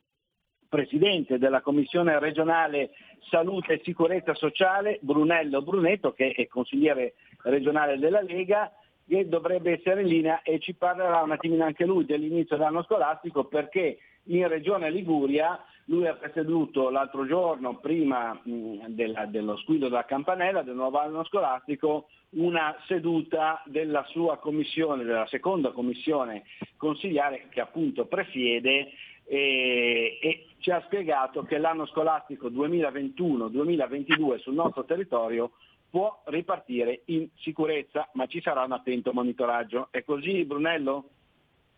[0.73, 2.89] presidente della Commissione regionale
[3.29, 7.13] Salute e Sicurezza Sociale, Brunello Brunetto, che è consigliere
[7.43, 8.71] regionale della Lega
[9.07, 13.43] che dovrebbe essere in linea e ci parlerà un attimino anche lui dell'inizio dell'anno scolastico
[13.43, 20.63] perché in Regione Liguria lui ha presieduto l'altro giorno, prima della, dello squillo della campanella
[20.63, 26.45] del nuovo anno scolastico, una seduta della sua commissione, della seconda commissione
[26.77, 28.91] consigliare che appunto presiede
[29.25, 35.51] e, e ci ha spiegato che l'anno scolastico 2021-2022 sul nostro territorio
[35.89, 39.89] può ripartire in sicurezza, ma ci sarà un attento monitoraggio.
[39.91, 41.09] È così Brunello?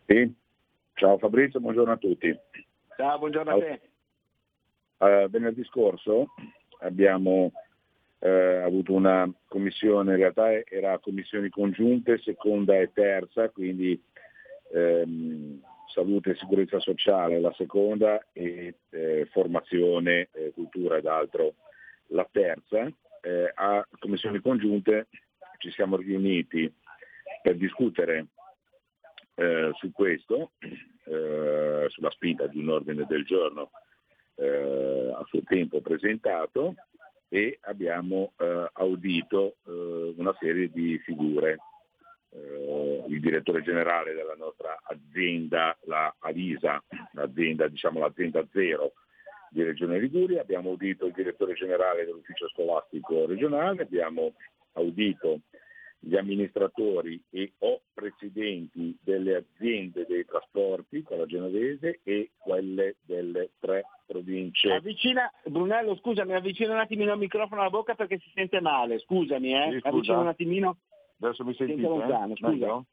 [0.06, 0.34] Sì,
[0.94, 2.34] ciao Fabrizio, buongiorno a tutti.
[2.96, 3.82] Ciao, buongiorno a te.
[4.98, 6.30] Uh, venerdì scorso
[6.80, 7.52] abbiamo
[8.20, 8.28] uh,
[8.64, 14.02] avuto una commissione, in realtà era commissioni congiunte, seconda e terza, quindi
[14.72, 15.62] um,
[15.96, 21.56] salute e sicurezza sociale la seconda e eh, formazione, eh, cultura ed altro
[22.10, 22.92] la terza
[23.26, 25.08] eh, a commissioni congiunte
[25.58, 26.72] ci siamo riuniti
[27.42, 28.28] per discutere
[29.34, 33.72] eh, su questo, eh, sulla spinta di un ordine del giorno
[34.36, 36.76] eh, a suo tempo presentato
[37.28, 38.34] e abbiamo
[38.74, 41.58] audito una serie di figure.
[43.08, 46.84] Il direttore generale della nostra azienda, la Alisa,
[47.14, 48.94] l'azienda, diciamo, l'azienda zero
[49.50, 54.34] di Regione Liguria, abbiamo udito il direttore generale dell'ufficio scolastico regionale, abbiamo
[54.74, 55.42] audito
[56.06, 63.52] gli amministratori e o presidenti delle aziende dei trasporti con la genovese e quelle delle
[63.60, 64.72] tre province.
[64.72, 69.56] Avvicina, Brunello, scusami, avvicina un attimino il microfono alla bocca perché si sente male, scusami,
[69.56, 69.72] eh?
[69.72, 69.88] Sì, scusa.
[69.88, 70.78] avvicina un attimino.
[71.20, 71.82] Adesso mi sentite?
[71.82, 72.36] lontano, eh?
[72.36, 72.50] scusa.
[72.50, 72.86] Meglio?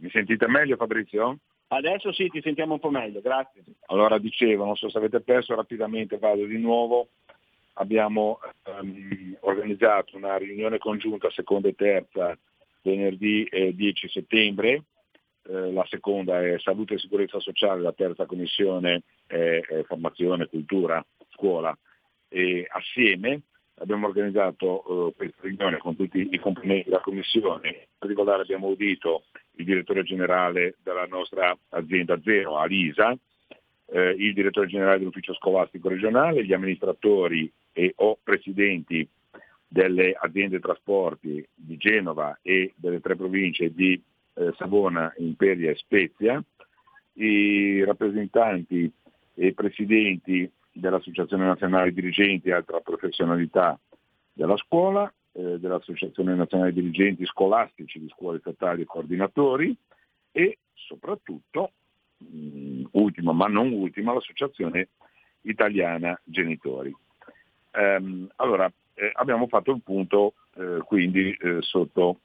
[0.00, 1.38] Mi sentite meglio Fabrizio?
[1.68, 3.62] Adesso sì, ti sentiamo un po' meglio, grazie.
[3.86, 7.08] Allora dicevo, non so se avete perso, rapidamente vado di nuovo.
[7.74, 12.36] Abbiamo ehm, organizzato una riunione congiunta seconda e terza
[12.82, 14.84] venerdì eh, 10 settembre.
[15.42, 21.04] Eh, la seconda è salute e sicurezza sociale, la terza commissione è, è formazione, cultura,
[21.28, 21.76] scuola.
[22.28, 23.42] E assieme
[23.80, 27.68] abbiamo organizzato eh, questa riunione con tutti i componenti della commissione.
[27.68, 29.24] In particolare abbiamo udito
[29.56, 33.16] il direttore generale della nostra azienda Zero, Alisa,
[33.90, 39.08] eh, il direttore generale dell'ufficio scolastico regionale, gli amministratori e o presidenti
[39.66, 44.00] delle aziende trasporti di Genova e delle tre province di
[44.34, 46.42] eh, Savona, Imperia e Spezia,
[47.14, 48.90] i rappresentanti
[49.34, 53.78] e presidenti dell'Associazione Nazionale Dirigenti e altra professionalità
[54.32, 59.76] della scuola, eh, dell'Associazione Nazionale Dirigenti Scolastici di Scuole Statali e Coordinatori
[60.30, 61.72] e soprattutto,
[62.18, 64.88] mh, ultima ma non ultima, l'Associazione
[65.42, 66.94] Italiana Genitori.
[67.72, 72.20] Ehm, allora, eh, abbiamo fatto il punto eh, quindi eh, sotto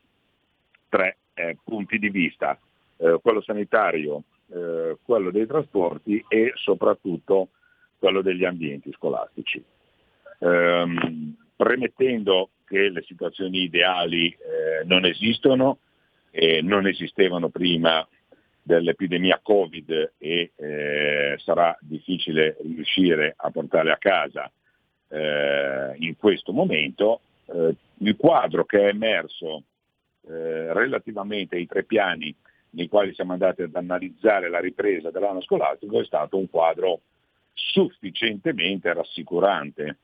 [0.90, 2.58] tre eh, punti di vista,
[2.98, 4.24] eh, quello sanitario,
[5.02, 7.48] quello dei trasporti e soprattutto
[8.04, 9.64] quello degli ambienti scolastici.
[10.40, 15.78] Ehm, premettendo che le situazioni ideali eh, non esistono,
[16.36, 18.06] e non esistevano prima
[18.62, 24.52] dell'epidemia Covid e eh, sarà difficile riuscire a portarle a casa
[25.10, 29.64] eh, in questo momento, eh, il quadro che è emerso
[30.28, 32.36] eh, relativamente ai tre piani
[32.72, 37.02] nei quali siamo andati ad analizzare la ripresa dell'anno scolastico è stato un quadro
[37.54, 39.98] sufficientemente rassicurante.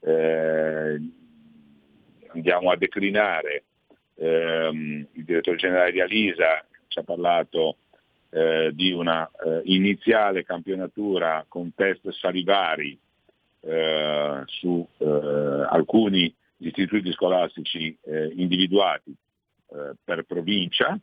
[0.00, 1.00] Eh,
[2.28, 3.64] andiamo a declinare,
[4.16, 7.76] ehm, il direttore generale di Alisa ci ha parlato
[8.30, 12.98] eh, di una eh, iniziale campionatura con test salivari
[13.60, 19.14] eh, su eh, alcuni istituti scolastici eh, individuati
[19.68, 20.98] eh, per provincia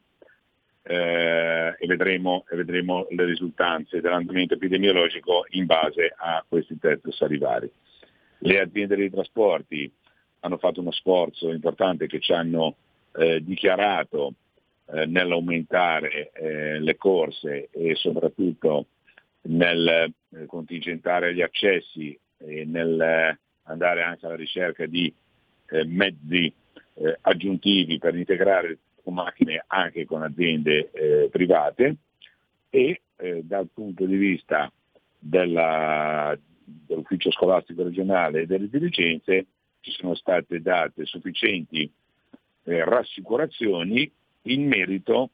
[0.83, 7.71] eh, e, vedremo, e vedremo le risultanze dell'andamento epidemiologico in base a questi test salivari.
[8.39, 9.91] Le aziende dei trasporti
[10.41, 12.75] hanno fatto uno sforzo importante che ci hanno
[13.15, 14.33] eh, dichiarato
[14.87, 18.87] eh, nell'aumentare eh, le corse e soprattutto
[19.43, 25.13] nel eh, contingentare gli accessi e nel eh, andare anche alla ricerca di
[25.85, 26.53] mezzi
[27.21, 31.95] aggiuntivi per integrare con macchine anche con aziende eh, private
[32.69, 34.71] e eh, dal punto di vista
[35.19, 39.45] della, dell'ufficio scolastico regionale e delle dirigenze
[39.81, 41.91] ci sono state date sufficienti
[42.63, 44.09] eh, rassicurazioni
[44.43, 45.29] in merito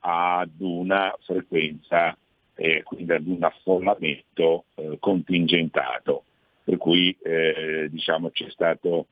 [0.00, 2.16] ad una frequenza,
[2.54, 6.24] eh, quindi ad un affollamento eh, contingentato,
[6.64, 9.06] per cui eh, diciamo, c'è stato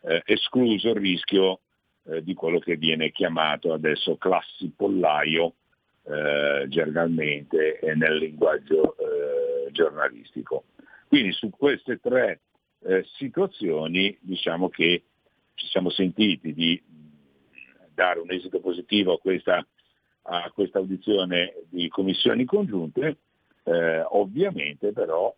[0.00, 1.60] eh, escluso il rischio
[2.04, 5.54] eh, di quello che viene chiamato adesso classi pollaio
[6.04, 10.64] eh, gergalmente e nel linguaggio eh, giornalistico.
[11.06, 12.40] Quindi su queste tre
[12.80, 15.04] eh, situazioni diciamo che
[15.54, 16.82] ci siamo sentiti di
[17.94, 19.64] dare un esito positivo a questa,
[20.22, 23.18] a questa audizione di commissioni congiunte,
[23.64, 25.34] eh, ovviamente però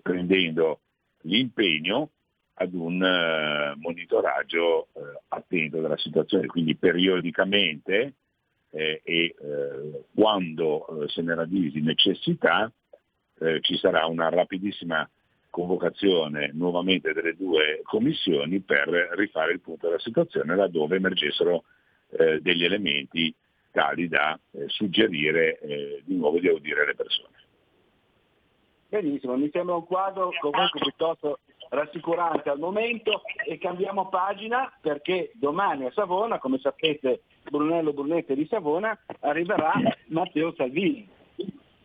[0.00, 0.80] prendendo
[1.22, 2.12] l'impegno
[2.62, 8.14] ad un eh, monitoraggio eh, attento della situazione, quindi periodicamente
[8.70, 9.34] eh, e
[10.14, 12.72] quando se ne ravvisi necessità
[13.60, 15.06] ci sarà una rapidissima
[15.50, 21.64] convocazione nuovamente delle due commissioni per rifare il punto della situazione laddove emergessero
[22.12, 23.34] eh, degli elementi
[23.70, 27.36] tali da eh, suggerire eh, di nuovo di audire le persone.
[28.88, 31.40] Benissimo, mi sembra un quadro comunque piuttosto
[31.72, 38.46] rassicurante al momento e cambiamo pagina perché domani a Savona, come sapete Brunello Brunette di
[38.46, 39.72] Savona, arriverà
[40.06, 41.08] Matteo Salvini.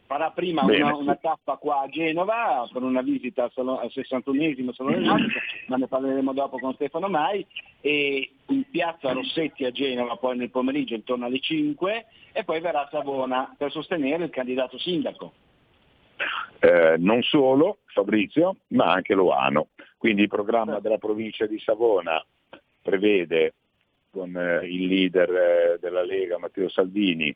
[0.05, 4.71] Farà prima una, una, tappa qua a Genova per una visita al, salo, al 61esimo
[4.71, 7.45] Salone Nautico, ma ne parleremo dopo con Stefano Mai,
[7.81, 12.85] e in piazza Rossetti a Genova poi nel pomeriggio intorno alle 5 e poi verrà
[12.85, 15.33] a Savona per sostenere il candidato sindaco.
[16.59, 19.69] Eh, non solo Fabrizio, ma anche Loano.
[19.97, 22.23] Quindi il programma della provincia di Savona
[22.81, 23.53] prevede
[24.09, 27.35] con eh, il leader eh, della Lega Matteo Salvini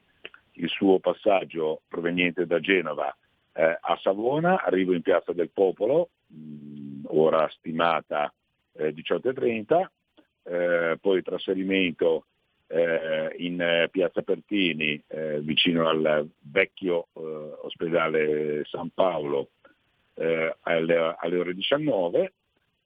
[0.54, 3.16] il suo passaggio proveniente da Genova
[3.54, 8.34] eh, a Savona, arrivo in Piazza del Popolo, mh, ora stimata
[8.74, 9.86] eh, 18.30,
[10.44, 12.26] eh, poi trasferimento
[12.72, 15.02] eh, in Piazza Pertini
[15.40, 19.50] vicino al vecchio ospedale San Paolo
[20.16, 22.34] alle, alle ore 19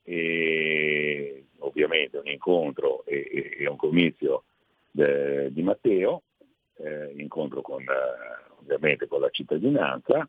[0.04, 4.44] e ovviamente un incontro e, e un comizio
[4.92, 6.22] de, di Matteo,
[6.78, 10.28] eh, incontro con, eh, ovviamente con la cittadinanza,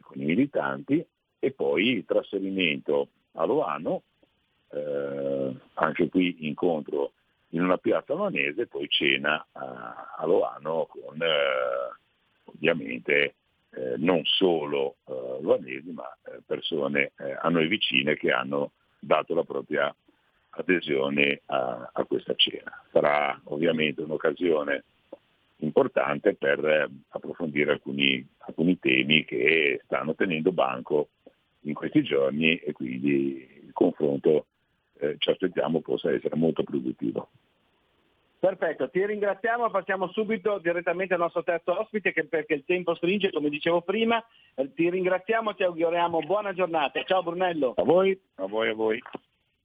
[0.00, 1.04] con i militanti
[1.38, 4.02] e poi il trasferimento a Loano,
[4.72, 7.12] eh, anche qui incontro
[7.50, 11.94] in una piazza albanese, poi cena a, Loano con eh,
[12.44, 13.34] ovviamente
[13.70, 16.04] eh, non solo eh, albanesi ma
[16.44, 19.94] persone a noi vicine che hanno dato la propria
[20.50, 22.82] adesione a, a questa cena.
[22.90, 24.84] Sarà ovviamente un'occasione
[25.58, 31.08] importante per eh, approfondire alcuni, alcuni, temi che stanno tenendo banco
[31.62, 34.46] in questi giorni e quindi il confronto
[35.00, 37.28] eh, ci aspettiamo possa essere molto produttivo.
[38.40, 43.30] Perfetto, ti ringraziamo, passiamo subito direttamente al nostro terzo ospite che perché il tempo stringe,
[43.30, 44.24] come dicevo prima,
[44.54, 47.02] eh, ti ringraziamo, ti auguriamo buona giornata.
[47.04, 47.74] Ciao Brunello.
[47.76, 49.02] A voi, a voi, a voi.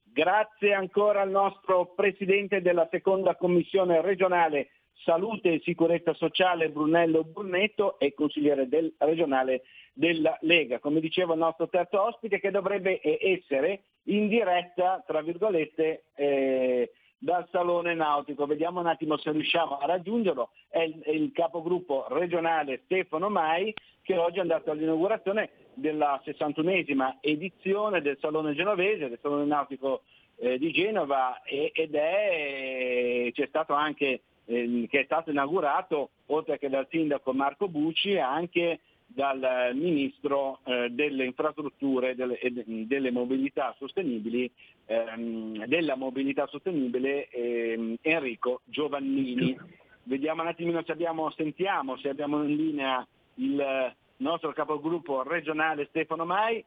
[0.02, 4.68] Grazie ancora al nostro Presidente della seconda Commissione regionale
[5.04, 9.62] Salute e Sicurezza Sociale Brunello Brunetto e consigliere del, regionale
[9.96, 10.78] della Lega.
[10.78, 17.48] Come diceva il nostro terzo ospite che dovrebbe essere in diretta, tra virgolette, eh, dal
[17.50, 18.44] Salone Nautico.
[18.44, 20.50] Vediamo un attimo se riusciamo a raggiungerlo.
[20.68, 27.16] È il, è il capogruppo regionale Stefano Mai che oggi è andato all'inaugurazione della 61esima
[27.20, 30.02] edizione del Salone Genovese, del Salone Nautico
[30.36, 36.68] eh, di Genova ed è, c'è stato anche, eh, che è stato inaugurato, oltre che
[36.68, 38.80] dal sindaco Marco Bucci, anche
[39.16, 44.50] dal ministro eh, delle infrastrutture delle, e delle mobilità sostenibili,
[44.84, 49.56] ehm, della mobilità sostenibile ehm, Enrico Giovannini.
[50.02, 53.06] Vediamo un attimino se abbiamo, sentiamo se abbiamo in linea
[53.36, 56.62] il nostro capogruppo regionale Stefano Mai.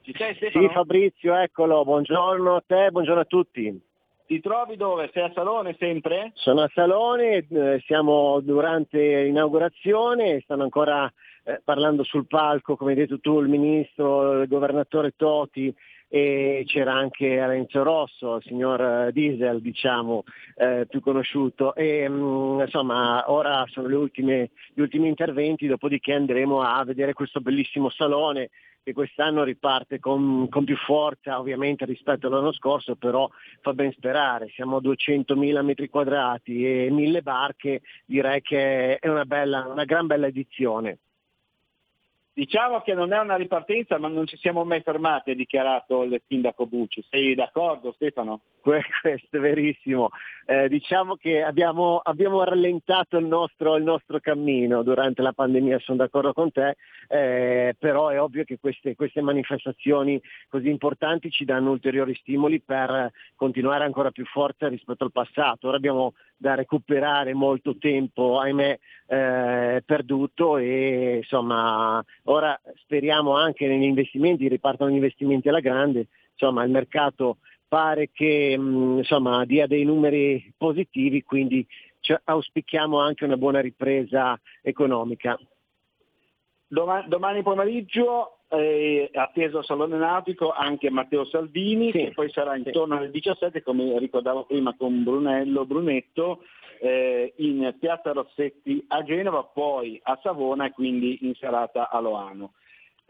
[0.00, 0.68] Ci sei Stefano?
[0.68, 3.78] Sì Fabrizio, eccolo, buongiorno a te, buongiorno a tutti.
[4.26, 5.10] Ti trovi dove?
[5.12, 6.30] Sei a Salone sempre?
[6.36, 11.12] Sono a Salone, eh, siamo durante l'inaugurazione, stanno ancora
[11.44, 15.74] eh, parlando sul palco, come hai detto tu, il ministro, il governatore Toti
[16.12, 20.24] e c'era anche Renzo Rosso, il signor eh, Diesel, diciamo,
[20.56, 21.72] eh, più conosciuto.
[21.76, 27.40] E, mh, mm, insomma, ora sono ultime, gli ultimi interventi, dopodiché andremo a vedere questo
[27.40, 28.50] bellissimo salone
[28.82, 33.28] che quest'anno riparte con, con, più forza ovviamente rispetto all'anno scorso, però
[33.60, 39.24] fa ben sperare, siamo a 200.000 metri quadrati e 1000 barche, direi che è una,
[39.24, 40.98] bella, una gran bella edizione.
[42.40, 46.22] Diciamo che non è una ripartenza, ma non ci siamo mai fermati, ha dichiarato il
[46.26, 47.04] sindaco Bucci.
[47.10, 48.40] Sei d'accordo Stefano?
[48.62, 50.08] Questo è verissimo.
[50.46, 55.98] Eh, diciamo che abbiamo, abbiamo rallentato il nostro, il nostro, cammino durante la pandemia, sono
[55.98, 56.76] d'accordo con te,
[57.08, 63.12] eh, però è ovvio che queste, queste, manifestazioni così importanti ci danno ulteriori stimoli per
[63.36, 65.68] continuare ancora più forte rispetto al passato.
[65.68, 73.84] Ora abbiamo da recuperare molto tempo, ahimè, eh, perduto e insomma ora speriamo anche negli
[73.84, 77.38] investimenti, ripartano gli investimenti alla grande, insomma il mercato
[77.68, 81.66] pare che mm, insomma, dia dei numeri positivi, quindi
[82.24, 85.38] auspichiamo anche una buona ripresa economica.
[86.66, 92.56] Domani, domani pomeriggio eh, atteso al Salone Nautico anche Matteo Salvini, sì, che poi sarà
[92.56, 93.00] intorno sì.
[93.02, 96.42] alle 17, come ricordavo prima con Brunello Brunetto,
[96.80, 102.54] eh, in Piazza Rossetti a Genova, poi a Savona e quindi in serata a Loano.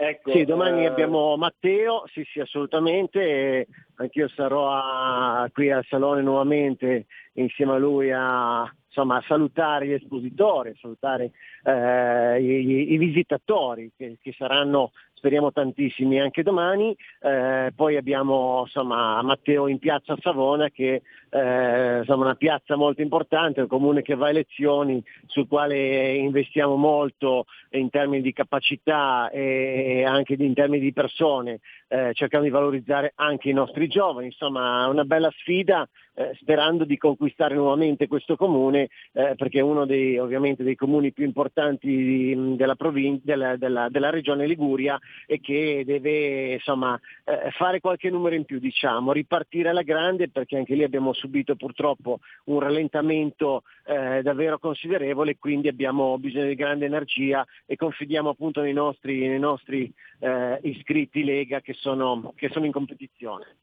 [0.02, 0.86] Ecco, sì, domani eh...
[0.86, 3.66] abbiamo Matteo, sì sì assolutamente,
[3.96, 9.92] anch'io sarò a, qui al Salone nuovamente insieme a lui a, insomma, a salutare gli
[9.92, 11.30] espositori, a salutare
[11.64, 16.96] eh, i, i, visitatori che, che, saranno speriamo tantissimi anche domani.
[17.20, 23.60] Eh, poi abbiamo insomma, Matteo in piazza Savona che eh, insomma, una piazza molto importante,
[23.60, 30.04] un comune che va a elezioni, sul quale investiamo molto in termini di capacità e
[30.04, 34.26] anche in termini di persone, eh, cercando di valorizzare anche i nostri giovani.
[34.26, 39.86] Insomma una bella sfida eh, sperando di conquistare nuovamente questo comune eh, perché è uno
[39.86, 45.40] dei, ovviamente dei comuni più importanti di, della, provin- della, della, della, regione Liguria e
[45.40, 50.74] che deve insomma, eh, fare qualche numero in più, diciamo, ripartire alla grande perché anche
[50.74, 57.46] lì abbiamo subito purtroppo un rallentamento eh, davvero considerevole, quindi abbiamo bisogno di grande energia
[57.66, 62.72] e confidiamo appunto nei nostri, nei nostri eh, iscritti Lega che sono, che sono in
[62.72, 63.56] competizione.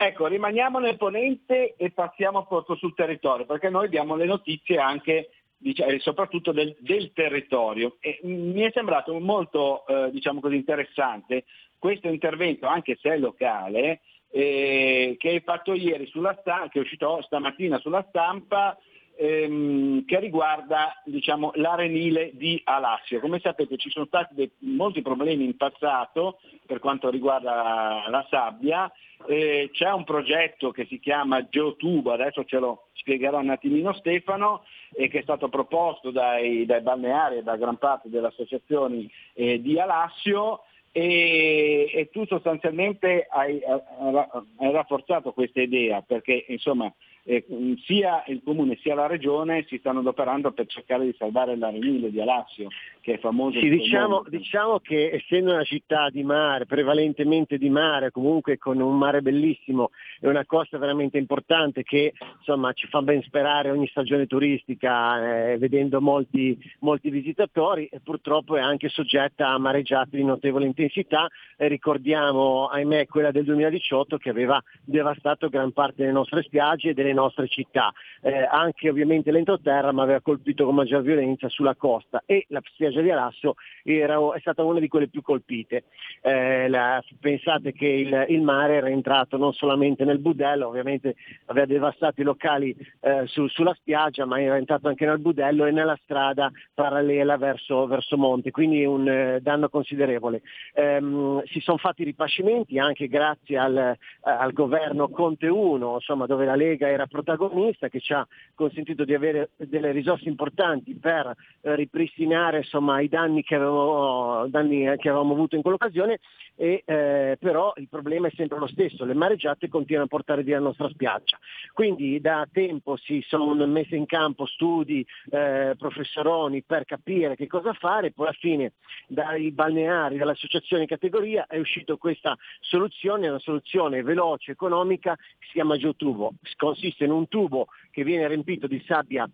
[0.00, 5.30] Ecco, rimaniamo nel ponente e passiamo proprio sul territorio, perché noi diamo le notizie anche
[5.56, 7.96] diciamo, soprattutto del, del, territorio.
[7.98, 11.46] E mi è sembrato molto eh, diciamo così, interessante
[11.78, 16.82] questo intervento, anche se è locale, eh, che hai fatto ieri sulla stampa, che è
[16.82, 18.78] uscito stamattina sulla stampa,
[19.18, 23.18] ehm, che riguarda diciamo, l'arenile di Alassio.
[23.18, 28.90] Come sapete ci sono stati dei, molti problemi in passato per quanto riguarda la sabbia,
[29.26, 34.64] eh, c'è un progetto che si chiama Geotubo, adesso ce lo spiegherà un attimino Stefano,
[34.94, 39.60] e che è stato proposto dai, dai balneari e da gran parte delle associazioni eh,
[39.60, 40.62] di Alassio
[40.92, 46.92] e, e, tu sostanzialmente hai, hai, rafforzato questa idea perché insomma
[47.28, 47.44] eh,
[47.84, 52.18] sia il comune sia la regione si stanno adoperando per cercare di salvare l'arenile di
[52.22, 52.68] Alassio
[53.02, 53.58] che è famoso.
[53.58, 58.96] Sì, diciamo, diciamo, che essendo una città di mare, prevalentemente di mare, comunque con un
[58.96, 64.26] mare bellissimo e una costa veramente importante che insomma, ci fa ben sperare ogni stagione
[64.26, 70.66] turistica, eh, vedendo molti, molti visitatori, e purtroppo è anche soggetta a mareggiate di notevole
[70.66, 71.28] intensità.
[71.56, 76.94] E ricordiamo, ahimè, quella del 2018 che aveva devastato gran parte delle nostre spiagge e
[76.94, 77.92] delle nostre città,
[78.22, 82.88] eh, anche ovviamente l'entroterra, ma aveva colpito con maggior violenza sulla costa e la spiaggia
[82.88, 85.84] spiaggia di Alasso era, è stata una di quelle più colpite.
[86.22, 91.14] Eh, la, pensate che il, il, mare era entrato non solamente nel budello, ovviamente
[91.46, 95.70] aveva devastato i locali eh, su, sulla spiaggia, ma era entrato anche nel budello e
[95.70, 100.42] nella strada parallela verso, verso monte, quindi un eh, danno considerevole.
[100.74, 106.56] Ehm, si sono fatti ripascimenti anche grazie al, al governo Conte 1, insomma, dove la
[106.56, 112.58] Lega era protagonista, che ci ha consentito di avere delle risorse importanti per eh, ripristinare
[112.58, 116.18] insomma, ai danni che avevamo, danni che avevamo avuto in quell'occasione,
[116.56, 120.58] e, eh, però il problema è sempre lo stesso, le mareggiate continuano a portare via
[120.58, 121.38] la nostra spiaggia.
[121.72, 127.72] Quindi da tempo si sono messi in campo studi, eh, professoroni per capire che cosa
[127.72, 128.72] fare, poi alla fine
[129.06, 135.76] dai balneari, di categoria è uscita questa soluzione, una soluzione veloce, economica, che si chiama
[135.76, 136.34] geotubo.
[136.56, 139.28] Consiste in un tubo che viene riempito di sabbia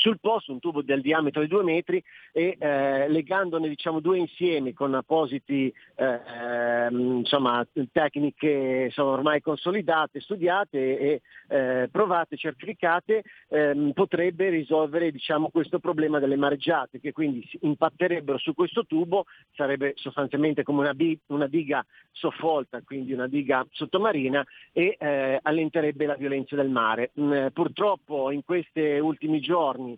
[0.00, 2.02] sul posto un tubo del diametro di due metri
[2.32, 10.20] e eh, legandone diciamo, due insiemi con appositi eh, ehm, insomma, tecniche sono ormai consolidate,
[10.20, 17.46] studiate e eh, provate, certificate, ehm, potrebbe risolvere diciamo, questo problema delle mareggiate che quindi
[17.60, 23.66] impatterebbero su questo tubo, sarebbe sostanzialmente come una, bi- una diga soffolta, quindi una diga
[23.70, 27.10] sottomarina e eh, allenterebbe la violenza del mare.
[27.20, 29.89] Mm, purtroppo in questi ultimi giorni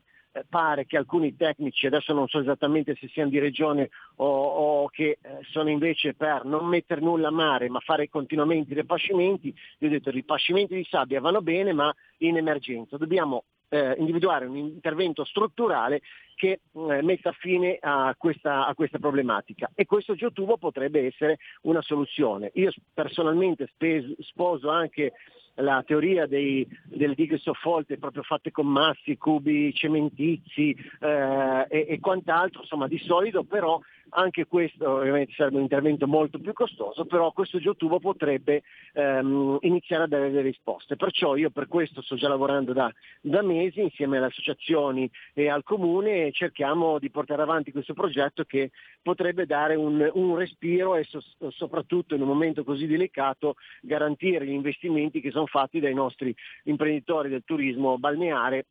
[0.48, 5.18] pare che alcuni tecnici, adesso non so esattamente se siano di regione o, o che
[5.20, 9.88] eh, sono invece per non mettere nulla a mare ma fare continuamente i ripascimenti, io
[9.88, 14.56] ho detto i ripascimenti di sabbia vanno bene ma in emergenza, dobbiamo eh, individuare un
[14.56, 16.02] intervento strutturale
[16.34, 21.80] che eh, metta fine a questa, a questa, problematica e questo geotubo potrebbe essere una
[21.80, 22.50] soluzione.
[22.54, 25.12] Io personalmente spes- sposo anche
[25.56, 32.00] la teoria dei, delle dighe soffolte proprio fatte con massi, cubi cementizi eh, e, e,
[32.00, 33.80] quant'altro, insomma di solido, però
[34.14, 38.62] anche questo ovviamente sarebbe un intervento molto più costoso, però questo geotubo potrebbe
[38.92, 40.96] ehm, iniziare a dare delle risposte.
[40.96, 45.62] Perciò io per questo sto già lavorando da, da mesi insieme alle associazioni e al
[45.62, 48.70] comune e cerchiamo di portare avanti questo progetto che
[49.00, 51.20] potrebbe dare un, un respiro e so,
[51.50, 56.34] soprattutto in un momento così delicato garantire gli investimenti che sono fatti dai nostri
[56.64, 58.66] imprenditori del turismo balneare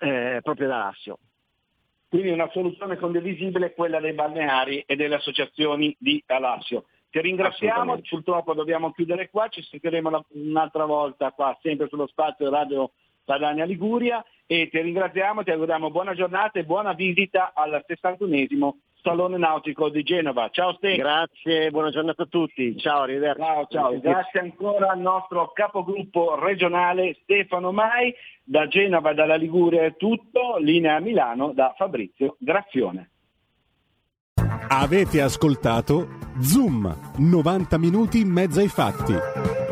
[0.00, 1.18] eh, proprio da Lassio.
[2.14, 6.84] Quindi una soluzione condivisibile è quella dei balneari e delle associazioni di Alassio.
[7.10, 12.92] Ti ringraziamo, purtroppo dobbiamo chiudere qua, ci sentiremo un'altra volta qua, sempre sullo spazio Radio
[13.24, 18.74] Padania Liguria e ti ringraziamo, ti auguriamo buona giornata e buona visita al 61esimo
[19.04, 20.48] Salone Nautico di Genova.
[20.50, 21.02] Ciao Stefano.
[21.02, 22.74] Grazie, buona giornata a tutti.
[22.78, 23.42] Ciao, arrivederci.
[23.42, 24.00] Ciao, ciao.
[24.00, 28.14] Grazie ancora al nostro capogruppo regionale Stefano Mai.
[28.42, 30.56] Da Genova e dalla Liguria è tutto.
[30.56, 33.10] Linea a Milano da Fabrizio Grazione.
[34.68, 36.08] Avete ascoltato
[36.40, 39.63] Zoom, 90 minuti in mezzo ai fatti.